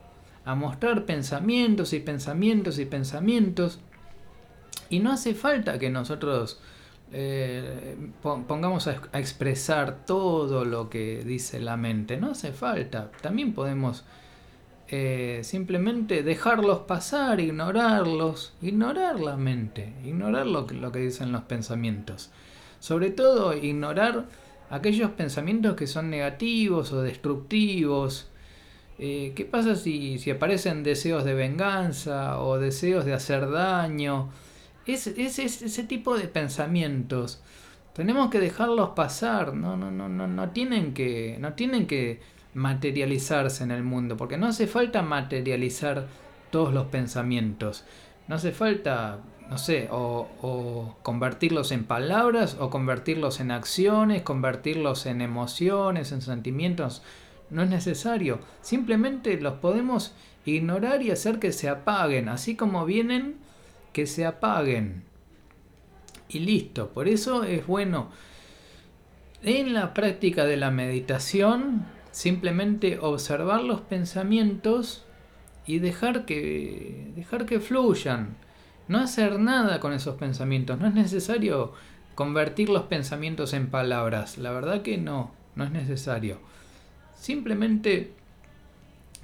a 0.46 0.56
mostrar 0.56 1.06
pensamientos 1.06 1.94
y 1.94 2.00
pensamientos 2.00 2.80
y 2.80 2.86
pensamientos. 2.86 3.80
Y 4.90 5.00
no 5.00 5.12
hace 5.12 5.36
falta 5.36 5.78
que 5.78 5.90
nosotros 5.90 6.60
eh, 7.12 7.98
pongamos 8.22 8.88
a, 8.88 9.02
expresar 9.14 10.06
todo 10.06 10.66
lo 10.66 10.90
que 10.90 11.24
dice 11.24 11.60
la 11.60 11.78
mente. 11.78 12.18
No 12.18 12.32
hace 12.32 12.52
falta. 12.52 13.12
También 13.22 13.54
podemos 13.54 14.06
eh, 14.92 15.42
simplemente 15.44 16.24
dejarlos 16.24 16.80
pasar, 16.80 17.40
ignorarlos, 17.40 18.54
ignorar 18.60 19.20
la 19.20 19.38
mente, 19.38 19.94
ignorar 20.04 20.48
lo 20.48 20.66
que, 20.66 20.74
lo 20.74 20.92
que 20.92 21.00
dicen 21.00 21.32
los 21.32 21.44
pensamientos. 21.44 22.32
Sobre 22.80 23.12
todo 23.12 23.56
ignorar 23.56 24.26
aquellos 24.72 25.12
pensamientos 25.12 25.76
que 25.76 25.86
son 25.86 26.10
negativos 26.10 26.92
o 26.92 27.04
destructivos. 27.04 28.30
Eh, 28.98 29.34
¿Qué 29.36 29.46
pasa 29.46 29.76
si, 29.76 30.20
aparecen 30.32 30.82
deseos 30.82 31.24
de 31.24 31.36
venganza 31.36 32.42
o 32.42 32.58
deseos 32.58 33.06
de 33.06 33.14
hacer 33.14 33.50
daño? 33.52 34.30
Es, 34.88 35.06
ese 35.06 35.84
tipo 35.84 36.18
de 36.18 36.28
pensamientos. 36.28 37.44
Tenemos 37.94 38.32
que 38.32 38.40
dejarlos 38.40 38.90
pasar, 38.92 39.54
no, 39.54 39.78
no, 39.78 39.92
no, 39.92 40.10
no, 40.10 40.26
no 40.26 40.50
tienen 40.50 40.96
que, 40.96 41.38
no 41.40 41.54
tienen 41.54 41.86
que 41.86 42.22
materializarse 42.54 43.64
en 43.64 43.72
el 43.72 43.84
mundo, 43.84 44.18
porque 44.18 44.38
no 44.38 44.48
hace 44.48 44.68
falta 44.68 45.02
materializar 45.02 46.08
todos 46.52 46.74
los 46.74 46.88
pensamientos. 46.88 47.86
No 48.28 48.36
hace 48.36 48.52
falta, 48.52 49.20
no 49.50 49.58
sé, 49.58 49.88
o, 49.92 50.98
convertirlos 51.04 51.72
en 51.72 51.84
palabras, 51.86 52.58
o 52.60 52.70
convertirlos 52.70 53.40
en 53.40 53.52
acciones, 53.52 54.22
convertirlos 54.22 55.06
en 55.06 55.22
emociones, 55.22 56.12
en 56.12 56.22
sentimientos. 56.22 57.02
No 57.50 57.64
es 57.64 57.70
necesario. 57.70 58.40
Simplemente 58.62 59.40
los 59.42 59.56
podemos 59.56 60.14
ignorar 60.46 61.02
y 61.02 61.12
hacer 61.12 61.40
que 61.40 61.52
se 61.52 61.70
apaguen. 61.70 62.30
Así 62.30 62.56
como 62.56 62.86
vienen, 62.86 63.38
que 63.94 64.06
se 64.06 64.26
apaguen. 64.26 65.04
Y 66.28 66.40
listo. 66.40 66.90
Por 66.90 67.08
eso 67.08 67.44
es 67.44 67.66
bueno 67.66 68.10
en 69.42 69.74
la 69.74 69.94
práctica 69.94 70.46
de 70.46 70.58
la 70.58 70.70
meditación 70.70 71.86
simplemente 72.20 73.00
observar 73.00 73.64
los 73.64 73.80
pensamientos 73.80 75.06
y 75.66 75.80
dejar 75.80 76.26
que 76.26 77.14
dejar 77.16 77.46
que 77.46 77.62
fluyan. 77.62 78.36
No 78.90 78.98
hacer 79.00 79.40
nada 79.40 79.80
con 79.80 79.94
esos 79.94 80.16
pensamientos. 80.16 80.78
No 80.82 80.88
es 80.90 80.94
necesario 80.94 81.72
convertir 82.16 82.68
los 82.68 82.84
pensamientos 82.84 83.54
en 83.54 83.70
palabras. 83.70 84.38
La 84.38 84.52
verdad 84.52 84.82
que 84.82 84.98
no, 84.98 85.32
no 85.56 85.64
es 85.64 85.72
necesario. 85.72 86.40
Simplemente 87.16 88.12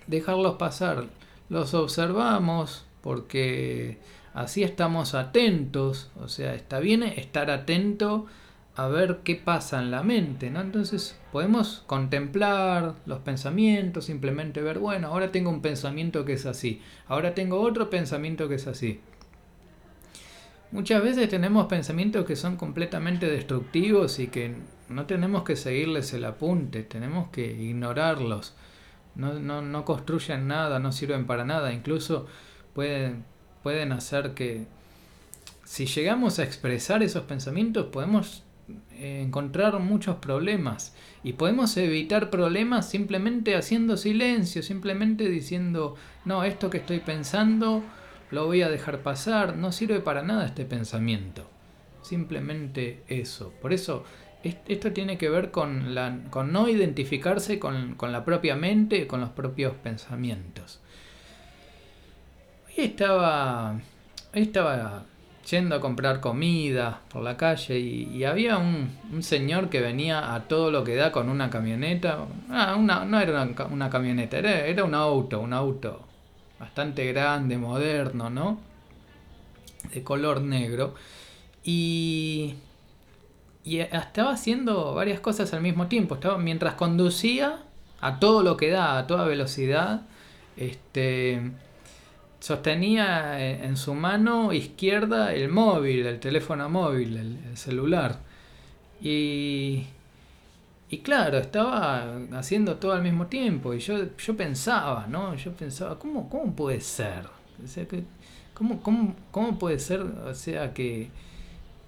dejarlos 0.07 0.55
pasar. 0.55 1.07
Los 1.49 1.73
observamos 1.73 2.85
porque 3.01 3.99
Así 4.35 4.63
estamos 4.63 5.15
atentos, 5.15 6.11
o 6.19 6.27
sea, 6.27 6.55
está 6.55 6.79
bien 6.79 7.03
estar 7.03 7.49
atento 7.49 8.25
a 8.75 8.87
ver 8.87 9.19
qué 9.23 9.35
pasa 9.35 9.81
en 9.81 9.89
la 9.89 10.03
mente, 10.03 10.49
¿no? 10.49 10.59
Entonces 10.59 11.17
podemos 11.31 11.83
contemplar 11.87 12.95
los 13.05 13.19
pensamientos, 13.19 14.05
simplemente 14.05 14.61
ver, 14.61 14.79
bueno, 14.79 15.07
ahora 15.07 15.31
tengo 15.31 15.49
un 15.49 15.61
pensamiento 15.61 16.25
que 16.25 16.33
es 16.33 16.45
así, 16.45 16.81
ahora 17.07 17.33
tengo 17.33 17.61
otro 17.61 17.89
pensamiento 17.89 18.49
que 18.49 18.55
es 18.55 18.67
así. 18.67 18.99
Muchas 20.71 21.01
veces 21.01 21.29
tenemos 21.29 21.67
pensamientos 21.67 22.25
que 22.25 22.35
son 22.35 22.57
completamente 22.57 23.27
destructivos 23.27 24.19
y 24.19 24.27
que 24.27 24.55
no 24.89 25.05
tenemos 25.05 25.43
que 25.43 25.55
seguirles 25.55 26.13
el 26.13 26.25
apunte, 26.25 26.83
tenemos 26.83 27.29
que 27.29 27.45
ignorarlos. 27.45 28.55
No, 29.15 29.39
no, 29.39 29.61
no 29.61 29.85
construyen 29.85 30.47
nada, 30.47 30.79
no 30.79 30.91
sirven 30.91 31.25
para 31.25 31.45
nada, 31.45 31.71
incluso 31.71 32.27
pueden, 32.73 33.23
pueden 33.63 33.93
hacer 33.93 34.33
que 34.33 34.67
si 35.63 35.85
llegamos 35.85 36.39
a 36.39 36.43
expresar 36.43 37.01
esos 37.03 37.23
pensamientos 37.23 37.87
podemos 37.87 38.44
encontrar 38.97 39.79
muchos 39.79 40.17
problemas 40.17 40.95
y 41.23 41.33
podemos 41.33 41.75
evitar 41.77 42.29
problemas 42.29 42.89
simplemente 42.89 43.55
haciendo 43.55 43.97
silencio, 43.97 44.63
simplemente 44.63 45.29
diciendo, 45.29 45.95
no, 46.23 46.43
esto 46.43 46.69
que 46.69 46.77
estoy 46.77 46.99
pensando 46.99 47.83
lo 48.31 48.45
voy 48.45 48.61
a 48.61 48.69
dejar 48.69 48.99
pasar, 48.99 49.55
no 49.55 49.71
sirve 49.71 49.99
para 49.99 50.23
nada 50.23 50.45
este 50.45 50.65
pensamiento. 50.65 51.49
Simplemente 52.01 53.03
eso. 53.07 53.53
Por 53.61 53.73
eso 53.73 54.03
esto 54.43 54.91
tiene 54.91 55.17
que 55.17 55.29
ver 55.29 55.51
con, 55.51 55.95
la, 55.95 56.19
con 56.29 56.51
no 56.51 56.69
identificarse 56.69 57.57
con, 57.57 57.95
con 57.95 58.11
la 58.11 58.25
propia 58.25 58.55
mente, 58.55 59.07
con 59.07 59.21
los 59.21 59.29
propios 59.31 59.73
pensamientos 59.75 60.81
estaba, 62.83 63.79
estaba 64.33 65.05
yendo 65.49 65.75
a 65.75 65.79
comprar 65.79 66.19
comida 66.19 67.01
por 67.09 67.21
la 67.21 67.37
calle 67.37 67.79
y, 67.79 68.23
había 68.23 68.57
un, 68.57 69.21
señor 69.21 69.69
que 69.69 69.81
venía 69.81 70.33
a 70.33 70.47
todo 70.47 70.71
lo 70.71 70.83
que 70.83 70.95
da 70.95 71.11
con 71.11 71.29
una 71.29 71.49
camioneta. 71.49 72.25
Ah, 72.49 72.75
una, 72.77 73.05
no 73.05 73.19
era 73.19 73.47
una, 73.69 73.89
camioneta, 73.89 74.37
era, 74.37 74.65
era, 74.65 74.83
un 74.83 74.95
auto, 74.95 75.39
un 75.39 75.53
auto 75.53 76.01
bastante 76.59 77.05
grande, 77.11 77.57
moderno, 77.57 78.29
¿no? 78.29 78.59
De 79.93 80.03
color 80.03 80.41
negro. 80.41 80.95
Y, 81.63 82.55
y 83.63 83.79
estaba 83.79 84.31
haciendo 84.31 84.93
varias 84.93 85.19
cosas 85.19 85.53
al 85.53 85.61
mismo 85.61 85.87
tiempo. 85.87 86.15
Estaba, 86.15 86.37
mientras 86.37 86.73
conducía 86.75 87.59
a 88.01 88.19
todo 88.19 88.43
lo 88.43 88.57
que 88.57 88.69
da, 88.69 88.97
a 88.97 89.07
toda 89.07 89.25
velocidad, 89.25 90.01
este 90.57 91.51
sostenía 92.45 93.41
eh, 93.41 93.65
en 93.65 93.75
su 93.75 93.95
mano 93.95 94.53
izquierda 94.53 95.33
el 95.33 95.49
móvil, 95.49 96.05
el 96.05 96.19
teléfono 96.19 96.69
móvil, 96.69 97.17
el, 97.17 97.57
celular. 97.57 98.19
Y, 99.01 99.85
y 100.87 100.97
claro, 100.99 101.39
estaba 101.39 102.17
haciendo 102.33 102.75
todo 102.75 102.93
al 102.93 103.01
mismo 103.01 103.25
tiempo. 103.25 103.73
Y 103.73 103.79
yo, 103.79 104.15
yo 104.15 104.37
pensaba, 104.37 105.07
¿no? 105.07 105.33
Yo 105.35 105.53
pensaba, 105.53 105.97
¿cómo, 105.97 106.29
cómo 106.29 106.55
puede 106.55 106.81
ser? 106.81 107.25
O 107.63 107.67
sea, 107.67 107.87
¿cómo, 108.53 108.79
cómo, 108.83 109.15
¿Cómo 109.31 109.57
puede 109.57 109.79
ser? 109.79 110.01
O 110.01 110.35
sea, 110.35 110.71
que 110.71 111.09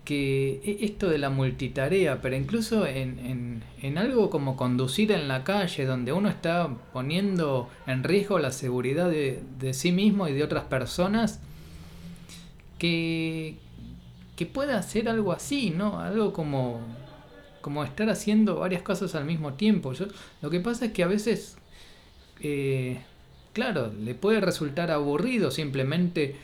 que 0.07 0.61
e, 0.63 0.85
esto 0.85 1.09
de 1.09 1.17
la 1.17 1.29
multitarea, 1.29 2.21
pero 2.21 2.37
incluso 2.37 2.87
en, 2.87 3.61
algo 3.97 4.29
como 4.29 4.55
conducir 4.55 5.11
en 5.11 5.27
la 5.27 5.43
calle, 5.43 5.85
donde 5.85 6.13
uno 6.13 6.29
está 6.29 6.69
poniendo 6.93 7.69
en 7.87 8.05
riesgo 8.05 8.39
la 8.39 8.53
seguridad 8.53 9.09
de, 9.09 9.73
sí 9.73 9.91
mismo 9.91 10.29
y 10.29 10.33
de 10.33 10.45
otras 10.45 10.63
personas, 10.63 11.41
que, 12.79 13.57
que 14.37 14.45
pueda 14.45 14.77
hacer 14.77 15.09
algo 15.09 15.33
así, 15.33 15.71
¿no? 15.71 15.99
Algo 15.99 16.31
como, 16.31 16.79
como 17.59 17.83
estar 17.83 18.09
haciendo 18.09 18.59
varias 18.59 18.83
cosas 18.83 19.13
al 19.13 19.25
mismo 19.25 19.55
tiempo. 19.55 19.91
Lo 20.41 20.49
que 20.49 20.61
pasa 20.61 20.85
es 20.85 20.93
que 20.93 21.03
a 21.03 21.07
veces, 21.07 21.57
eh, 22.39 23.01
claro, 23.51 23.91
le 23.91 24.15
puede 24.15 24.39
resultar 24.39 24.89
aburrido 24.89 25.51
simplemente 25.51 26.37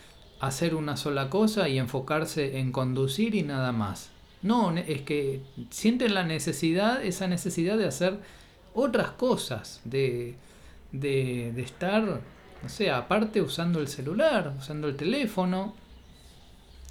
hacer 0.47 0.75
una 0.75 0.97
sola 0.97 1.29
cosa 1.29 1.69
y 1.69 1.77
enfocarse 1.77 2.59
en 2.59 2.71
conducir 2.71 3.35
y 3.35 3.43
nada 3.43 3.71
más. 3.71 4.09
No, 4.41 4.75
es 4.75 5.01
que 5.01 5.41
sienten 5.69 6.13
la 6.13 6.23
necesidad, 6.23 7.03
esa 7.03 7.27
necesidad 7.27 7.77
de 7.77 7.85
hacer 7.85 8.19
otras 8.73 9.11
cosas, 9.11 9.81
de, 9.85 10.35
de, 10.91 11.49
estar, 11.61 12.21
no 12.61 12.69
sé, 12.69 12.91
aparte 12.91 13.41
usando 13.41 13.79
el 13.79 13.87
celular, 13.87 14.53
usando 14.57 14.89
el 14.89 14.97
teléfono, 14.97 15.75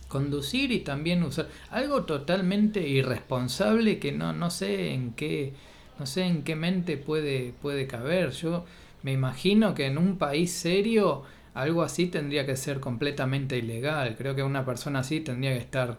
conducir 0.08 0.72
y 0.72 0.80
también 0.80 1.22
usar 1.22 1.48
algo 1.70 2.04
totalmente 2.04 2.86
irresponsable 2.86 3.98
que 3.98 4.12
no, 4.12 4.32
no 4.32 4.50
sé 4.50 4.92
en 4.92 5.12
qué 5.12 5.54
no 5.98 6.06
sé 6.06 6.24
en 6.24 6.42
qué 6.42 6.56
mente 6.56 6.96
puede, 6.96 7.54
puede 7.60 7.86
caber. 7.86 8.32
Yo 8.32 8.64
me 9.02 9.12
imagino 9.12 9.74
que 9.74 9.86
en 9.86 9.98
un 9.98 10.18
país 10.18 10.52
serio 10.52 11.22
algo 11.54 11.82
así 11.82 12.06
tendría 12.06 12.46
que 12.46 12.56
ser 12.56 12.80
completamente 12.80 13.58
ilegal. 13.58 14.16
Creo 14.16 14.34
que 14.34 14.42
una 14.42 14.64
persona 14.64 15.00
así 15.00 15.20
tendría 15.20 15.52
que 15.52 15.58
estar 15.58 15.98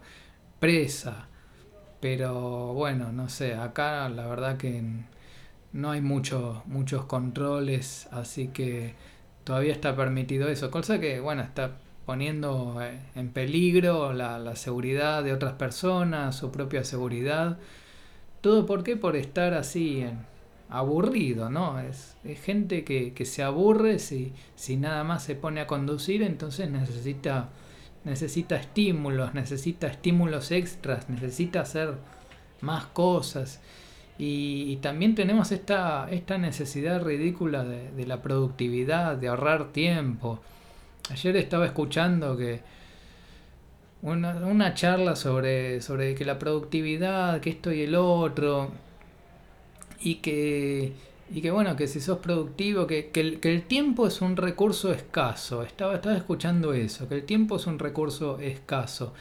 presa. 0.60 1.28
Pero 2.02 2.74
bueno, 2.74 3.12
no 3.12 3.30
sé, 3.30 3.56
acá 3.56 4.10
la 4.10 4.28
verdad 4.28 4.58
que 4.58 4.84
no 5.74 5.92
hay 5.92 6.02
muchos 6.02 7.06
controles, 7.08 8.08
así 8.12 8.50
que 8.50 8.94
todavía 9.44 9.74
está 9.74 9.96
permitido 9.96 10.50
eso. 10.50 10.72
Cosa 10.72 11.00
que, 11.00 11.20
bueno, 11.20 11.44
está 11.44 11.78
poniendo 12.06 12.82
eh, 12.82 13.00
en 13.16 13.30
peligro 13.30 14.14
la, 14.14 14.40
la 14.40 14.56
seguridad 14.56 15.24
de 15.24 15.34
otras 15.34 15.54
personas, 15.54 16.36
su 16.36 16.52
propia 16.52 16.84
seguridad. 16.84 17.58
¿Todo 18.42 18.66
por 18.66 18.84
qué? 18.84 18.98
Por 18.98 19.16
estar 19.16 19.54
así 19.54 20.02
en, 20.02 20.26
aburrido, 20.70 21.50
¿no? 21.50 21.80
Es, 21.80 22.16
gente 22.44 22.84
que, 22.84 23.14
que, 23.14 23.26
se 23.26 23.44
aburre 23.44 24.00
si, 24.00 24.34
si 24.56 24.78
nada 24.78 25.04
más 25.04 25.24
se 25.24 25.36
pone 25.36 25.62
a 25.62 25.68
conducir, 25.68 26.24
entonces 26.24 26.70
necesita, 26.70 27.50
necesita 28.06 28.56
estímulos, 28.56 29.34
necesita 29.34 29.88
estímulos 29.88 30.52
extras, 30.52 31.10
necesita 31.10 31.62
hacer 31.62 31.96
más 32.62 32.86
cosas. 32.88 33.62
Y, 34.18 34.78
también 34.78 35.16
tenemos 35.16 35.52
esta, 35.52 36.08
esta 36.10 36.38
necesidad 36.38 37.04
ridícula 37.04 37.64
de, 37.64 37.92
de, 37.92 38.06
la 38.06 38.22
productividad, 38.22 39.18
de 39.18 39.28
ahorrar 39.28 39.72
tiempo. 39.72 40.40
Ayer 41.10 41.36
estaba 41.38 41.66
escuchando 41.66 42.38
que 42.38 42.62
una, 44.04 44.36
una 44.46 44.74
charla 44.74 45.16
sobre, 45.16 45.82
sobre 45.82 46.14
que 46.14 46.26
la 46.26 46.38
productividad, 46.38 47.42
que 47.42 47.50
esto 47.50 47.72
y 47.72 47.82
el 47.82 47.96
otro, 47.96 48.72
y 50.04 50.16
que, 50.16 50.94
y 51.34 51.42
que 51.42 51.50
bueno, 51.50 51.76
que 51.78 51.88
si 51.88 52.02
sos 52.02 52.20
productivo, 52.20 52.86
que, 52.86 53.10
que, 53.10 53.22
el, 53.22 53.64
tiempo 53.64 54.06
es 54.06 54.22
un 54.22 54.36
recurso 54.36 54.92
escaso. 54.92 55.64
Estaba, 55.64 55.96
estaba 55.96 56.16
escuchando 56.16 56.74
eso, 56.74 57.08
que 57.08 57.16
el 57.16 57.24
tiempo 57.24 57.56
es 57.56 57.66
un 57.68 57.80
recurso 57.80 58.38
escaso. 58.40 59.14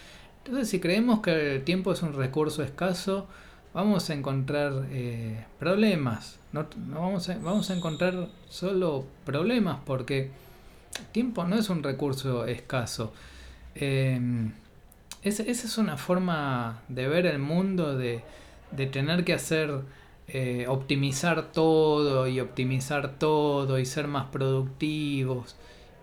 Entonces, 0.44 0.68
si 0.68 0.80
creemos 0.80 1.20
que 1.20 1.56
el 1.56 1.64
tiempo 1.64 1.92
es 1.92 2.02
un 2.02 2.14
recurso 2.14 2.64
escaso, 2.64 3.28
vamos 3.72 4.10
a 4.10 4.14
encontrar 4.14 4.86
eh, 4.90 5.44
problemas. 5.60 6.40
No, 6.52 6.66
no 6.88 7.00
vamos, 7.00 7.28
a, 7.28 7.38
vamos 7.38 7.70
a 7.70 7.76
encontrar 7.76 8.28
solo 8.48 9.06
problemas 9.24 9.78
porque 9.86 10.30
tiempo 11.12 11.44
no 11.44 11.56
es 11.56 11.70
un 11.70 11.84
recurso 11.84 12.44
escaso. 12.44 13.12
Eh, 13.76 14.20
esa 15.22 15.44
es 15.44 15.78
una 15.78 15.96
forma 15.96 16.82
de 16.88 17.06
ver 17.06 17.26
el 17.26 17.38
mundo, 17.38 17.96
de, 17.96 18.22
de 18.72 18.86
tener 18.86 19.24
que 19.24 19.32
hacer 19.32 19.82
eh, 20.28 20.66
optimizar 20.68 21.52
todo 21.52 22.26
y 22.26 22.40
optimizar 22.40 23.18
todo 23.18 23.78
y 23.78 23.84
ser 23.84 24.08
más 24.08 24.26
productivos. 24.26 25.56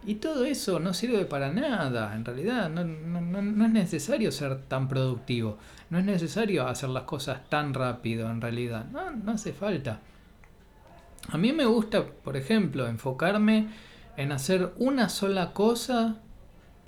Y 0.05 0.15
todo 0.15 0.45
eso 0.45 0.79
no 0.79 0.93
sirve 0.93 1.25
para 1.25 1.51
nada, 1.51 2.15
en 2.15 2.23
realidad 2.23 2.69
no, 2.69 2.83
no, 2.85 3.41
no, 3.41 3.65
es 3.65 3.71
necesario 3.71 4.31
ser 4.31 4.61
tan 4.63 4.87
productivo, 4.87 5.57
no 5.89 5.99
es 5.99 6.05
necesario 6.05 6.67
hacer 6.67 6.89
las 6.89 7.03
cosas 7.03 7.49
tan 7.49 7.73
rápido, 7.73 8.29
en 8.31 8.39
realidad, 8.39 8.85
no, 8.91 9.11
no 9.11 9.33
hace 9.33 9.51
falta. 9.51 9.99
A 11.27 11.37
mí 11.37 11.51
me 11.51 11.65
gusta, 11.65 12.05
por 12.05 12.37
ejemplo, 12.37 12.87
enfocarme 12.87 13.67
en 14.15 14.31
hacer 14.31 14.73
una 14.77 15.09
sola 15.09 15.51
cosa 15.51 16.15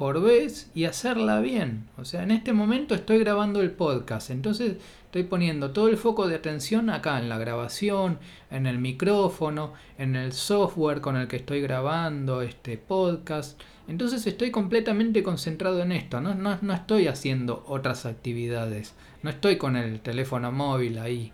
por 0.02 0.20
vez 0.20 0.72
y 0.74 0.86
hacerla 0.86 1.42
bien. 1.42 1.88
O 1.96 2.06
sea, 2.06 2.24
en 2.24 2.32
este 2.32 2.54
momento 2.54 2.96
estoy 2.96 3.20
grabando 3.20 3.62
el 3.62 3.70
podcast, 3.70 4.32
entonces 4.32 4.78
Estoy 5.12 5.24
poniendo 5.24 5.72
todo 5.72 5.90
el 5.90 5.98
foco 5.98 6.26
de 6.30 6.36
atención 6.36 6.90
acá 6.90 7.20
en 7.20 7.28
la 7.28 7.38
grabación, 7.38 8.18
en 8.50 8.66
el 8.66 8.78
micrófono, 8.78 9.74
en 9.98 10.16
el 10.16 10.32
software 10.32 11.02
con 11.02 11.18
el 11.18 11.28
que 11.28 11.36
estoy 11.36 11.60
grabando 11.60 12.42
este 12.42 12.78
podcast. 12.78 13.60
Entonces 13.90 14.26
estoy 14.26 14.52
completamente 14.52 15.22
concentrado 15.22 15.82
en 15.82 15.92
esto, 15.92 16.22
no, 16.22 16.34
no, 16.34 16.74
estoy 16.74 17.08
haciendo 17.08 17.66
otras 17.68 18.06
actividades, 18.06 18.96
no 19.22 19.30
estoy 19.30 19.58
con 19.58 19.76
el 19.76 20.00
teléfono 20.00 20.54
móvil 20.54 20.98
ahí 20.98 21.34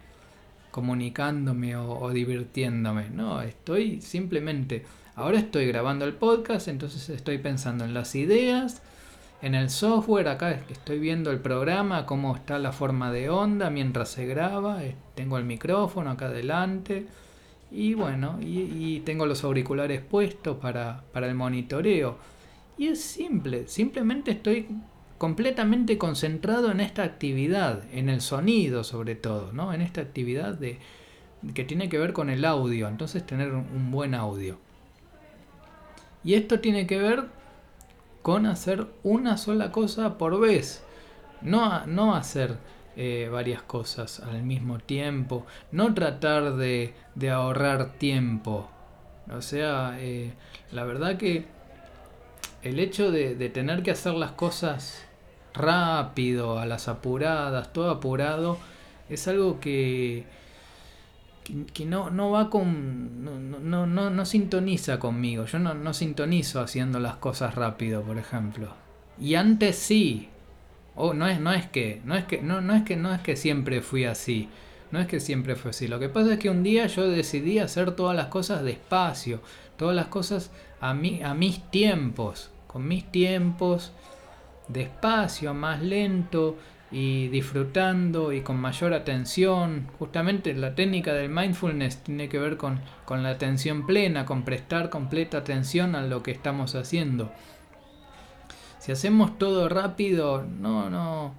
comunicándome 0.72 1.76
o, 1.76 2.00
o 2.00 2.10
divirtiéndome, 2.10 3.12
no, 3.12 3.44
estoy 3.44 4.02
simplemente, 4.02 4.86
ahora 5.18 5.40
estoy 5.40 5.66
grabando 5.66 6.06
el 6.06 6.14
podcast, 6.14 6.70
entonces 6.70 7.10
estoy 7.10 7.40
pensando 7.40 7.84
en 7.84 7.94
las 7.94 8.16
ideas, 8.16 8.82
en 9.42 9.54
el 9.54 9.70
software, 9.70 10.30
acá 10.30 10.62
estoy 10.70 11.00
viendo 11.00 11.30
el 11.32 11.40
programa, 11.40 12.06
cómo 12.06 12.36
está 12.36 12.58
la 12.58 12.72
forma 12.72 13.12
de 13.12 13.30
onda 13.30 13.70
mientras 13.70 14.10
se 14.10 14.26
graba. 14.26 14.80
Tengo 15.14 15.38
el 15.38 15.44
micrófono 15.44 16.10
acá 16.10 16.28
adelante. 16.28 17.06
Y 17.70 17.94
bueno, 17.94 18.40
y, 18.42 19.02
tengo 19.02 19.26
los 19.26 19.44
auriculares 19.44 20.02
puestos 20.02 20.58
para, 20.58 21.04
para 21.14 21.28
el 21.28 21.36
monitoreo. 21.36 22.18
Y 22.80 22.88
es 22.88 23.02
simple, 23.02 23.68
simplemente 23.68 24.32
estoy 24.32 24.68
completamente 25.20 25.98
concentrado 25.98 26.72
en 26.72 26.80
esta 26.80 27.04
actividad, 27.04 27.84
en 27.92 28.10
el 28.10 28.22
sonido 28.22 28.84
sobre 28.84 29.16
todo, 29.16 29.52
¿no? 29.52 29.74
En 29.74 29.82
esta 29.82 30.02
actividad 30.02 30.56
de, 30.56 30.80
que 31.54 31.64
tiene 31.64 31.90
que 31.90 31.98
ver 32.00 32.14
con 32.14 32.30
el 32.30 32.46
audio, 32.46 32.88
entonces 32.88 33.26
tener 33.26 33.52
un 33.52 33.92
buen 33.92 34.16
audio. 34.16 34.58
Y 36.28 36.34
esto 36.34 36.60
tiene 36.60 36.86
que 36.88 36.98
ver 36.98 37.24
con 38.22 38.48
hacer 38.48 38.86
una 39.02 39.38
sola 39.38 39.72
cosa 39.72 40.18
por 40.18 40.38
vez. 40.42 40.84
No, 41.40 41.86
no 41.86 42.16
hacer 42.16 42.58
eh, 42.98 43.30
varias 43.32 43.62
cosas 43.62 44.20
al 44.20 44.44
mismo 44.44 44.78
tiempo. 44.78 45.46
No 45.72 45.94
tratar 45.94 46.58
de, 46.58 46.94
de 47.16 47.30
ahorrar 47.30 47.94
tiempo. 47.94 48.68
O 49.34 49.42
sea, 49.42 49.96
eh, 50.02 50.34
la 50.74 50.84
verdad 50.84 51.16
que 51.16 51.46
el 52.62 52.82
hecho 52.82 53.10
de, 53.10 53.36
de 53.36 53.48
tener 53.48 53.82
que 53.82 53.92
hacer 53.92 54.14
las 54.14 54.32
cosas 54.32 55.06
rápido, 55.54 56.60
a 56.60 56.66
las 56.66 56.90
apuradas, 56.90 57.72
todo 57.72 57.90
apurado, 57.90 58.58
es 59.08 59.30
algo 59.30 59.62
que, 59.62 60.26
que, 61.74 61.86
no, 61.86 62.10
no 62.10 62.32
va 62.32 62.50
con. 62.50 63.24
No, 63.24 63.86
no, 63.86 64.10
no, 64.10 64.26
sintoniza 64.26 65.00
conmigo. 65.00 65.46
Yo 65.46 65.60
no, 65.60 65.74
no 65.74 65.94
sintonizo 65.94 66.62
haciendo 66.62 67.00
las 67.00 67.16
cosas 67.16 67.56
rápido, 67.56 68.02
por 68.04 68.18
ejemplo. 68.18 68.74
Y 69.20 69.36
antes 69.36 69.78
sí. 69.78 70.30
Oh, 70.96 71.14
no 71.14 71.28
es, 71.28 71.40
no 71.40 71.54
es 71.54 71.66
que. 71.68 72.02
No 72.06 72.16
es 72.16 72.26
que. 72.26 72.42
No, 72.42 72.62
no 72.62 72.76
es 72.76 72.84
que 72.84 72.96
no 72.96 73.14
es 73.14 73.22
que 73.22 73.36
siempre 73.36 73.82
fui 73.82 74.06
así. 74.06 74.50
No 74.92 75.00
es 75.00 75.08
que 75.08 75.20
siempre 75.20 75.56
fue 75.56 75.72
así. 75.72 75.88
Lo 75.88 76.00
que 76.00 76.10
pasa 76.10 76.34
es 76.34 76.40
que 76.40 76.50
un 76.50 76.64
día 76.64 76.88
yo 76.88 77.10
decidí 77.10 77.60
hacer 77.60 77.92
todas 77.92 78.16
las 78.16 78.28
cosas 78.28 78.64
despacio. 78.64 79.42
Todas 79.78 79.96
las 79.96 80.08
cosas 80.08 80.52
a, 80.80 80.94
mi, 80.94 81.22
a 81.24 81.34
mis 81.34 81.62
tiempos. 81.72 82.52
Con 82.68 82.88
mis 82.88 83.10
tiempos. 83.12 83.92
Despacio, 84.68 85.54
más 85.54 85.82
lento 85.82 86.58
y 86.92 87.28
disfrutando 87.28 88.32
y 88.32 88.42
con 88.42 88.58
mayor 88.58 88.94
atención. 88.94 89.88
Justamente 90.00 90.54
la 90.54 90.76
técnica 90.76 91.14
del 91.14 91.30
mindfulness 91.30 92.04
tiene 92.04 92.30
que 92.30 92.40
ver 92.40 92.58
con, 92.58 92.82
la 93.10 93.30
atención 93.30 93.86
plena, 93.86 94.26
con 94.26 94.44
prestar 94.44 94.90
completa 94.90 95.40
atención 95.40 95.96
a 95.96 96.02
lo 96.02 96.24
que 96.24 96.32
estamos 96.32 96.76
haciendo. 96.76 97.32
Si 98.80 98.92
hacemos 98.92 99.38
todo 99.38 99.68
rápido, 99.68 100.44
no, 100.44 100.90
no, 100.90 101.36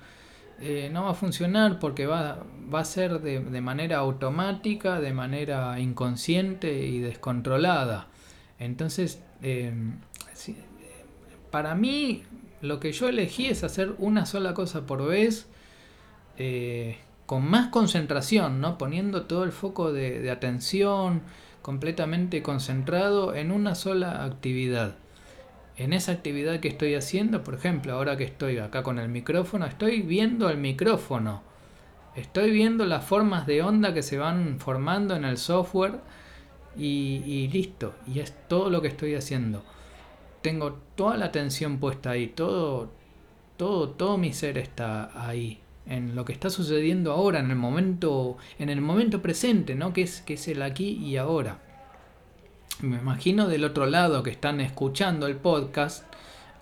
eh, 0.61 0.91
no 0.93 1.05
va 1.05 1.13
a 1.13 1.15
funcionar 1.15 1.79
porque 1.79 2.07
va, 2.07 2.45
va 2.73 2.81
a 2.81 2.85
ser 2.85 3.21
de, 3.21 3.61
manera 3.61 3.99
automática, 3.99 5.01
de 5.01 5.15
manera 5.15 5.81
inconsciente 5.81 6.87
y 6.87 6.99
descontrolada. 6.99 8.09
Entonces, 8.59 9.23
eh, 9.41 9.73
para 11.51 11.75
mí 11.75 12.25
lo 12.61 12.81
que 12.81 12.93
yo 12.93 13.09
elegí 13.09 13.47
es 13.47 13.65
hacer 13.65 13.95
una 13.99 14.27
sola 14.27 14.55
cosa 14.55 14.87
por 14.87 15.07
vez, 15.07 15.47
eh, 16.37 16.99
con 17.27 17.49
más 17.49 17.69
concentración, 17.69 18.61
¿no? 18.61 18.79
poniendo 18.79 19.27
todo 19.27 19.45
el 19.45 19.53
foco 19.53 19.93
de, 19.93 20.31
atención 20.31 21.23
completamente 21.63 22.43
concentrado 22.43 23.35
en 23.35 23.53
una 23.53 23.75
sola 23.75 24.25
actividad. 24.25 24.97
En 25.77 25.93
esa 25.93 26.13
actividad 26.13 26.59
que 26.61 26.69
estoy 26.69 26.95
haciendo, 26.95 27.45
por 27.45 27.55
ejemplo, 27.55 27.93
ahora 27.93 28.17
que 28.17 28.25
estoy 28.25 28.59
acá 28.59 28.83
con 28.83 28.99
el 28.99 29.09
micrófono, 29.09 29.67
estoy 29.67 30.03
viendo 30.03 30.49
el 30.49 30.57
micrófono. 30.57 31.43
Estoy 32.17 32.51
viendo 32.51 32.85
las 32.85 33.05
formas 33.05 33.47
de 33.47 33.63
onda 33.63 33.95
que 33.95 34.03
se 34.03 34.19
van 34.19 34.59
formando 34.59 35.15
en 35.15 35.25
el 35.25 35.37
software 35.37 36.01
y, 36.77 37.23
y 37.25 37.49
listo. 37.49 37.95
Y 38.13 38.19
es 38.19 38.35
todo 38.49 38.71
lo 38.71 38.83
que 38.83 38.89
estoy 38.89 39.15
haciendo 39.15 39.63
tengo 40.49 40.81
toda 40.95 41.19
la 41.19 41.27
atención 41.27 41.77
puesta 41.77 42.13
ahí, 42.13 42.29
todo, 42.29 42.91
todo, 43.59 43.91
todo 43.91 44.17
mi 44.17 44.33
ser 44.33 44.57
está 44.57 45.11
ahí, 45.29 45.61
en 45.85 46.17
lo 46.17 46.25
que 46.25 46.33
está 46.33 46.49
sucediendo 46.49 47.13
ahora, 47.13 47.41
en 47.41 47.51
el 47.51 47.57
momento, 47.57 48.39
en 48.59 48.71
el 48.71 48.81
momento 48.81 49.21
presente, 49.21 49.75
¿no? 49.75 49.93
Que 49.93 50.01
es, 50.01 50.23
que 50.23 50.35
es 50.35 50.49
el 50.49 50.63
aquí 50.63 50.93
y 50.93 51.19
ahora. 51.19 51.59
Me 52.81 52.97
imagino 52.97 53.47
del 53.47 53.63
otro 53.63 53.85
lado 53.85 54.23
que 54.23 54.31
están 54.31 54.63
escuchando 54.63 55.27
el 55.27 55.37
podcast 55.37 56.07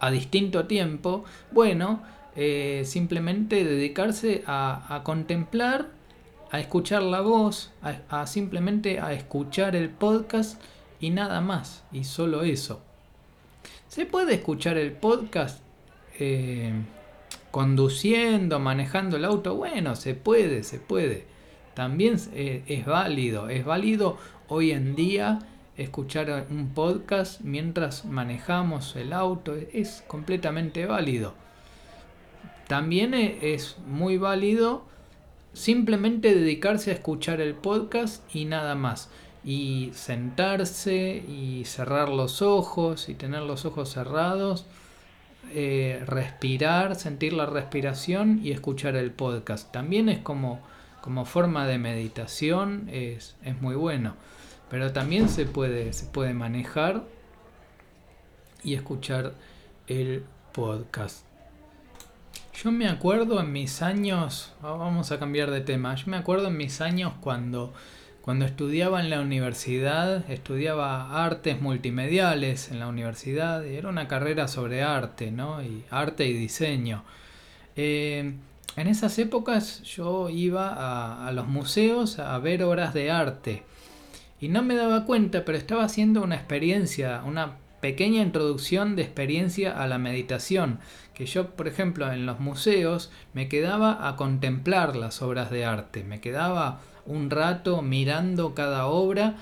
a 0.01 0.11
distinto 0.11 0.67
tiempo, 0.67 1.23
bueno, 1.53 2.03
eh, 2.35 2.83
simplemente 2.85 3.63
dedicarse 3.65 4.43
a, 4.49 5.03
contemplar, 5.05 5.91
a 6.51 6.59
escuchar 6.59 7.05
la 7.05 7.21
voz, 7.21 7.73
a 7.83 8.27
simplemente 8.27 8.99
a 8.99 9.13
escuchar 9.13 9.77
el 9.77 9.91
podcast 9.91 10.61
y 10.99 11.11
nada 11.11 11.41
más, 11.41 11.85
y 11.93 12.03
solo 12.03 12.43
eso. 12.43 12.83
¿Se 13.97 14.05
puede 14.05 14.35
escuchar 14.35 14.77
el 14.77 14.93
podcast 14.93 15.63
eh, 16.19 16.71
conduciendo, 17.51 18.61
manejando 18.61 19.17
el 19.17 19.25
auto? 19.25 19.55
Bueno, 19.55 19.97
se 19.97 20.13
puede, 20.13 20.65
se 20.65 20.79
puede. 20.79 21.25
También 21.73 22.17
es 22.35 22.85
válido, 22.85 23.49
es 23.49 23.65
válido 23.65 24.19
hoy 24.49 24.73
en 24.73 24.97
día 24.97 25.39
escuchar 25.79 26.47
un 26.51 26.75
podcast 26.75 27.41
mientras 27.41 28.05
manejamos 28.05 28.97
el 28.97 29.15
auto, 29.15 29.57
es 29.73 30.05
completamente 30.07 30.85
válido. 30.85 31.33
También 32.69 33.15
e, 33.15 33.55
es 33.55 33.79
muy 33.87 34.19
válido 34.19 34.85
simplemente 35.55 36.35
dedicarse 36.35 36.91
a 36.91 36.95
escuchar 36.95 37.41
el 37.41 37.55
podcast 37.55 38.23
y 38.35 38.45
nada 38.45 38.75
más. 38.75 39.09
Y 39.47 39.93
sentarse 39.95 41.25
y 41.27 41.65
cerrar 41.65 42.11
los 42.11 42.43
ojos 42.43 43.09
y 43.09 43.15
tener 43.15 43.43
los 43.43 43.65
ojos 43.65 43.91
cerrados. 43.91 44.67
Eh, 45.55 46.03
respirar, 46.05 46.97
sentir 46.97 47.33
la 47.33 47.47
respiración 47.47 48.41
y 48.43 48.51
escuchar 48.51 48.97
el 48.97 49.13
podcast. 49.13 49.73
También 49.73 50.09
es 50.09 50.19
como, 50.19 50.61
como 51.01 51.25
forma 51.25 51.67
de 51.67 51.79
meditación, 51.79 52.89
es, 52.91 53.37
es 53.43 53.63
muy 53.63 53.77
bueno. 53.77 54.15
Pero 54.69 54.93
también 54.93 55.29
se 55.29 55.47
puede, 55.47 55.93
se 55.93 56.07
puede 56.07 56.35
manejar 56.35 57.05
y 58.65 58.75
escuchar 58.75 59.35
el 59.87 60.25
podcast. 60.53 61.25
Yo 62.53 62.73
me 62.73 62.89
acuerdo 62.89 63.39
en 63.41 63.53
mis 63.53 63.83
años, 63.83 64.53
vamos 64.61 65.13
a 65.13 65.19
cambiar 65.19 65.51
de 65.51 65.61
tema, 65.61 65.95
yo 65.95 66.07
me 66.07 66.17
acuerdo 66.17 66.49
en 66.49 66.57
mis 66.57 66.81
años 66.81 67.13
cuando, 67.21 67.75
cuando 68.27 68.45
estudiaba 68.45 69.01
en 69.01 69.09
la 69.09 69.21
universidad, 69.21 70.29
estudiaba 70.29 71.25
artes 71.25 71.61
multimediales 71.61 72.73
en 72.73 72.81
la 72.81 72.89
universidad, 72.89 73.65
y 73.65 73.77
era 73.77 73.89
una 73.89 74.09
carrera 74.09 74.49
sobre 74.49 74.83
arte, 74.83 75.31
¿no? 75.31 75.63
Y 75.63 75.85
arte 75.93 76.27
y 76.27 76.33
diseño. 76.33 77.05
Eh, 77.77 78.35
en 78.75 78.89
esas 78.89 79.17
épocas 79.21 79.81
yo 79.85 80.29
iba 80.29 80.71
a, 80.71 81.29
a 81.29 81.31
los 81.31 81.47
museos 81.47 82.19
a 82.19 82.37
ver 82.41 82.65
obras 82.65 82.93
de 82.95 83.13
arte 83.13 83.63
y 84.41 84.49
no 84.49 84.65
me 84.65 84.75
daba 84.75 85.05
cuenta, 85.05 85.45
pero 85.45 85.57
estaba 85.57 85.85
haciendo 85.85 86.21
una 86.25 86.35
experiencia, 86.35 87.23
una 87.25 87.59
pequeña 87.87 88.21
introducción 88.21 88.97
de 88.97 89.03
experiencia 89.03 89.81
a 89.81 89.87
la 89.87 89.99
meditación, 89.99 90.81
que 91.15 91.25
yo, 91.25 91.51
por 91.51 91.69
ejemplo, 91.69 92.11
en 92.11 92.27
los 92.27 92.41
museos 92.41 93.13
me 93.33 93.49
quedaba 93.49 94.09
a 94.09 94.17
contemplar 94.17 94.97
las 94.97 95.23
obras 95.23 95.53
de 95.53 95.65
arte, 95.65 96.03
me 96.03 96.21
quedaba 96.21 96.81
un 97.05 97.31
rato 97.31 97.83
mirando 97.83 98.57
cada 98.57 98.87
obra 98.87 99.37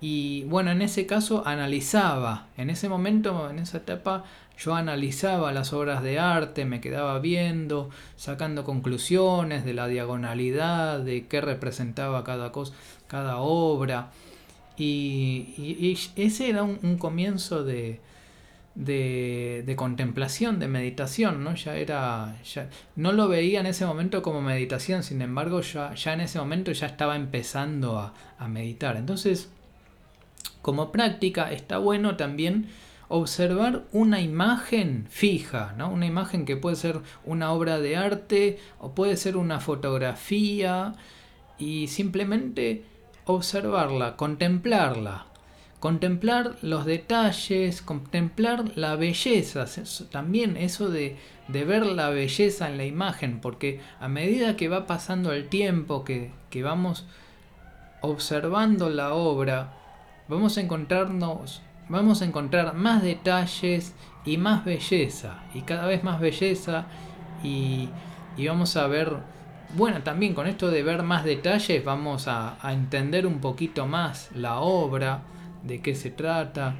y 0.00 0.44
bueno, 0.44 0.70
en 0.70 0.80
ese 0.80 1.04
caso 1.04 1.42
analizaba, 1.44 2.46
en 2.56 2.70
ese 2.70 2.88
momento, 2.88 3.50
en 3.50 3.58
esa 3.58 3.76
etapa, 3.76 4.24
yo 4.56 4.74
analizaba 4.74 5.52
las 5.52 5.74
obras 5.74 6.02
de 6.02 6.18
arte, 6.18 6.64
me 6.64 6.80
quedaba 6.80 7.18
viendo, 7.18 7.90
sacando 8.16 8.64
conclusiones 8.64 9.66
de 9.66 9.74
la 9.74 9.88
diagonalidad, 9.88 11.00
de 11.00 11.26
qué 11.26 11.42
representaba 11.42 12.24
cada 12.24 12.50
cosa, 12.50 12.72
cada 13.08 13.36
obra. 13.36 14.10
Y, 14.82 15.98
ese 16.16 16.48
era 16.48 16.62
un, 16.62 16.96
comienzo 16.96 17.64
de, 17.64 18.00
de, 18.74 19.74
contemplación, 19.76 20.58
de 20.58 20.68
meditación, 20.68 21.44
¿no? 21.44 21.54
Ya 21.54 21.76
era, 21.76 22.40
ya, 22.42 22.70
no 22.96 23.12
lo 23.12 23.28
veía 23.28 23.60
en 23.60 23.66
ese 23.66 23.84
momento 23.84 24.22
como 24.22 24.40
meditación, 24.40 25.02
sin 25.02 25.20
embargo, 25.20 25.60
ya, 25.60 25.94
ya 25.94 26.14
en 26.14 26.22
ese 26.22 26.38
momento 26.38 26.72
ya 26.72 26.86
estaba 26.86 27.16
empezando 27.16 27.98
a, 27.98 28.14
a 28.38 28.48
meditar. 28.48 28.96
Entonces, 28.96 29.50
como 30.62 30.92
práctica, 30.92 31.52
está 31.52 31.76
bueno 31.76 32.16
también 32.16 32.68
observar 33.08 33.84
una 33.92 34.22
imagen 34.22 35.06
fija, 35.10 35.74
¿no? 35.76 35.90
Una 35.90 36.06
imagen 36.06 36.46
que 36.46 36.56
puede 36.56 36.76
ser 36.76 37.00
una 37.24 37.52
obra 37.52 37.80
de 37.80 37.96
arte 37.98 38.58
o 38.78 38.94
puede 38.94 39.18
ser 39.18 39.36
una 39.36 39.60
fotografía 39.60 40.94
y 41.58 41.88
simplemente 41.88 42.84
observarla, 43.34 44.16
contemplarla, 44.16 45.26
contemplar 45.80 46.56
los 46.60 46.84
detalles, 46.84 47.80
contemplar 47.82 48.76
la 48.76 48.96
belleza, 48.96 49.64
también 50.10 50.56
eso 50.56 50.90
de, 50.90 51.16
ver 51.48 51.86
la 51.86 52.10
belleza 52.10 52.68
en 52.68 52.76
la 52.76 52.84
imagen, 52.84 53.40
porque 53.40 53.80
a 53.98 54.08
medida 54.08 54.56
que 54.56 54.68
va 54.68 54.86
pasando 54.86 55.32
el 55.32 55.48
tiempo, 55.48 56.04
que, 56.04 56.30
que 56.50 56.62
vamos 56.62 57.06
observando 58.02 58.90
la 58.90 59.14
obra, 59.14 59.72
vamos 60.28 60.58
a 60.58 60.60
encontrarnos, 60.60 61.62
vamos 61.88 62.22
a 62.22 62.26
encontrar 62.26 62.74
más 62.74 63.02
detalles 63.02 63.94
y 64.24 64.36
más 64.36 64.64
belleza, 64.64 65.42
y 65.54 65.62
cada 65.62 65.86
vez 65.86 66.04
más 66.04 66.20
belleza, 66.20 66.86
y, 67.42 67.88
y 68.36 68.46
vamos 68.46 68.76
a 68.76 68.86
ver 68.86 69.16
bueno, 69.76 70.02
también 70.02 70.34
con 70.34 70.46
esto 70.46 70.70
de 70.70 70.82
ver 70.82 71.02
más 71.02 71.24
detalles 71.24 71.84
vamos 71.84 72.26
a, 72.26 72.58
entender 72.64 73.26
un 73.26 73.40
poquito 73.40 73.86
más 73.86 74.30
la 74.34 74.60
obra, 74.60 75.22
de 75.62 75.80
qué 75.80 75.94
se 75.94 76.10
trata. 76.10 76.74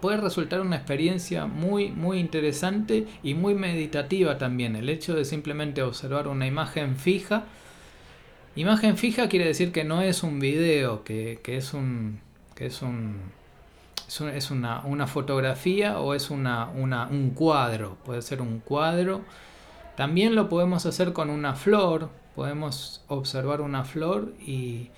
Puede 0.00 0.16
resultar 0.16 0.60
una 0.60 0.76
experiencia 0.76 1.46
muy, 1.46 1.90
muy 1.90 2.18
interesante 2.18 3.06
y 3.22 3.34
muy 3.34 3.54
meditativa 3.54 4.38
también. 4.38 4.76
El 4.76 4.88
hecho 4.88 5.14
de 5.14 5.24
simplemente 5.24 5.82
observar 5.82 6.28
una 6.28 6.46
imagen 6.46 6.96
fija. 6.96 7.44
Imagen 8.56 8.96
fija 8.96 9.28
quiere 9.28 9.46
decir 9.46 9.72
que 9.72 9.84
no 9.84 10.02
es 10.02 10.22
un 10.22 10.40
video, 10.40 11.04
que, 11.04 11.40
es 11.44 11.74
un. 11.74 12.20
que 12.54 12.66
es 12.66 12.82
un. 12.82 13.16
es, 14.06 14.50
una, 14.50 14.80
una, 14.84 15.06
fotografía 15.06 16.00
o 16.00 16.14
es 16.14 16.30
una, 16.30 16.68
una, 16.68 17.06
un 17.08 17.30
cuadro. 17.30 17.96
Puede 18.04 18.22
ser 18.22 18.40
un 18.40 18.60
cuadro 18.60 19.22
también 19.98 20.36
lo 20.36 20.48
podemos 20.48 20.86
hacer 20.86 21.12
con 21.12 21.28
una 21.28 21.56
flor, 21.56 22.08
podemos 22.36 23.02
observar 23.08 23.60
una 23.60 23.82
flor 23.82 24.32
y, 24.46 24.90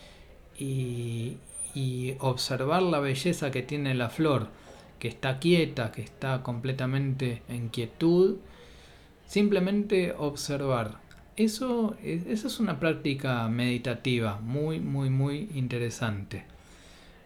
observar 2.19 2.83
la 2.83 3.01
belleza 3.01 3.51
que 3.51 3.63
tiene 3.63 3.95
la 3.95 4.11
flor, 4.11 4.49
que 4.99 5.09
está 5.09 5.39
quieta, 5.39 5.91
que 5.91 6.03
está 6.03 6.43
completamente 6.43 7.41
en 7.49 7.71
quietud. 7.71 8.37
Simplemente 9.27 10.13
observar. 10.19 10.99
Eso, 11.35 11.97
eso 12.03 12.49
es 12.49 12.61
una 12.61 12.79
práctica 12.79 13.49
meditativa 13.49 14.39
muy, 14.43 14.81
muy, 14.81 15.09
muy 15.09 15.49
interesante. 15.55 16.45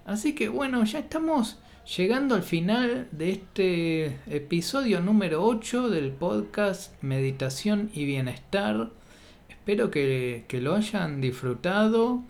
Así 0.07 0.37
que 0.37 0.49
bueno, 0.49 0.85
ya 0.85 1.01
estamos 1.01 1.59
llegando 1.85 2.35
al 2.35 2.42
final 2.42 3.09
de 3.12 3.31
este 3.31 4.18
episodio 4.27 5.01
número 5.01 5.44
8 5.44 5.90
del 5.90 6.12
podcast 6.12 6.92
Meditación 7.03 7.90
y 7.92 8.07
Bienestar. 8.07 8.90
Espero 9.49 9.90
que, 9.90 10.44
lo 10.51 10.75
hayan 10.75 11.20
disfrutado. 11.20 12.23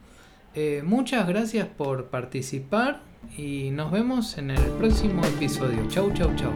Eh, 0.54 0.82
muchas 0.84 1.26
gracias 1.28 1.68
por 1.68 2.06
participar 2.06 3.02
y 3.36 3.70
nos 3.70 3.90
vemos 3.92 4.38
en 4.38 4.50
el 4.50 4.62
próximo 4.72 5.24
episodio. 5.24 5.86
Chau, 5.88 6.12
chau, 6.12 6.34
chau. 6.36 6.52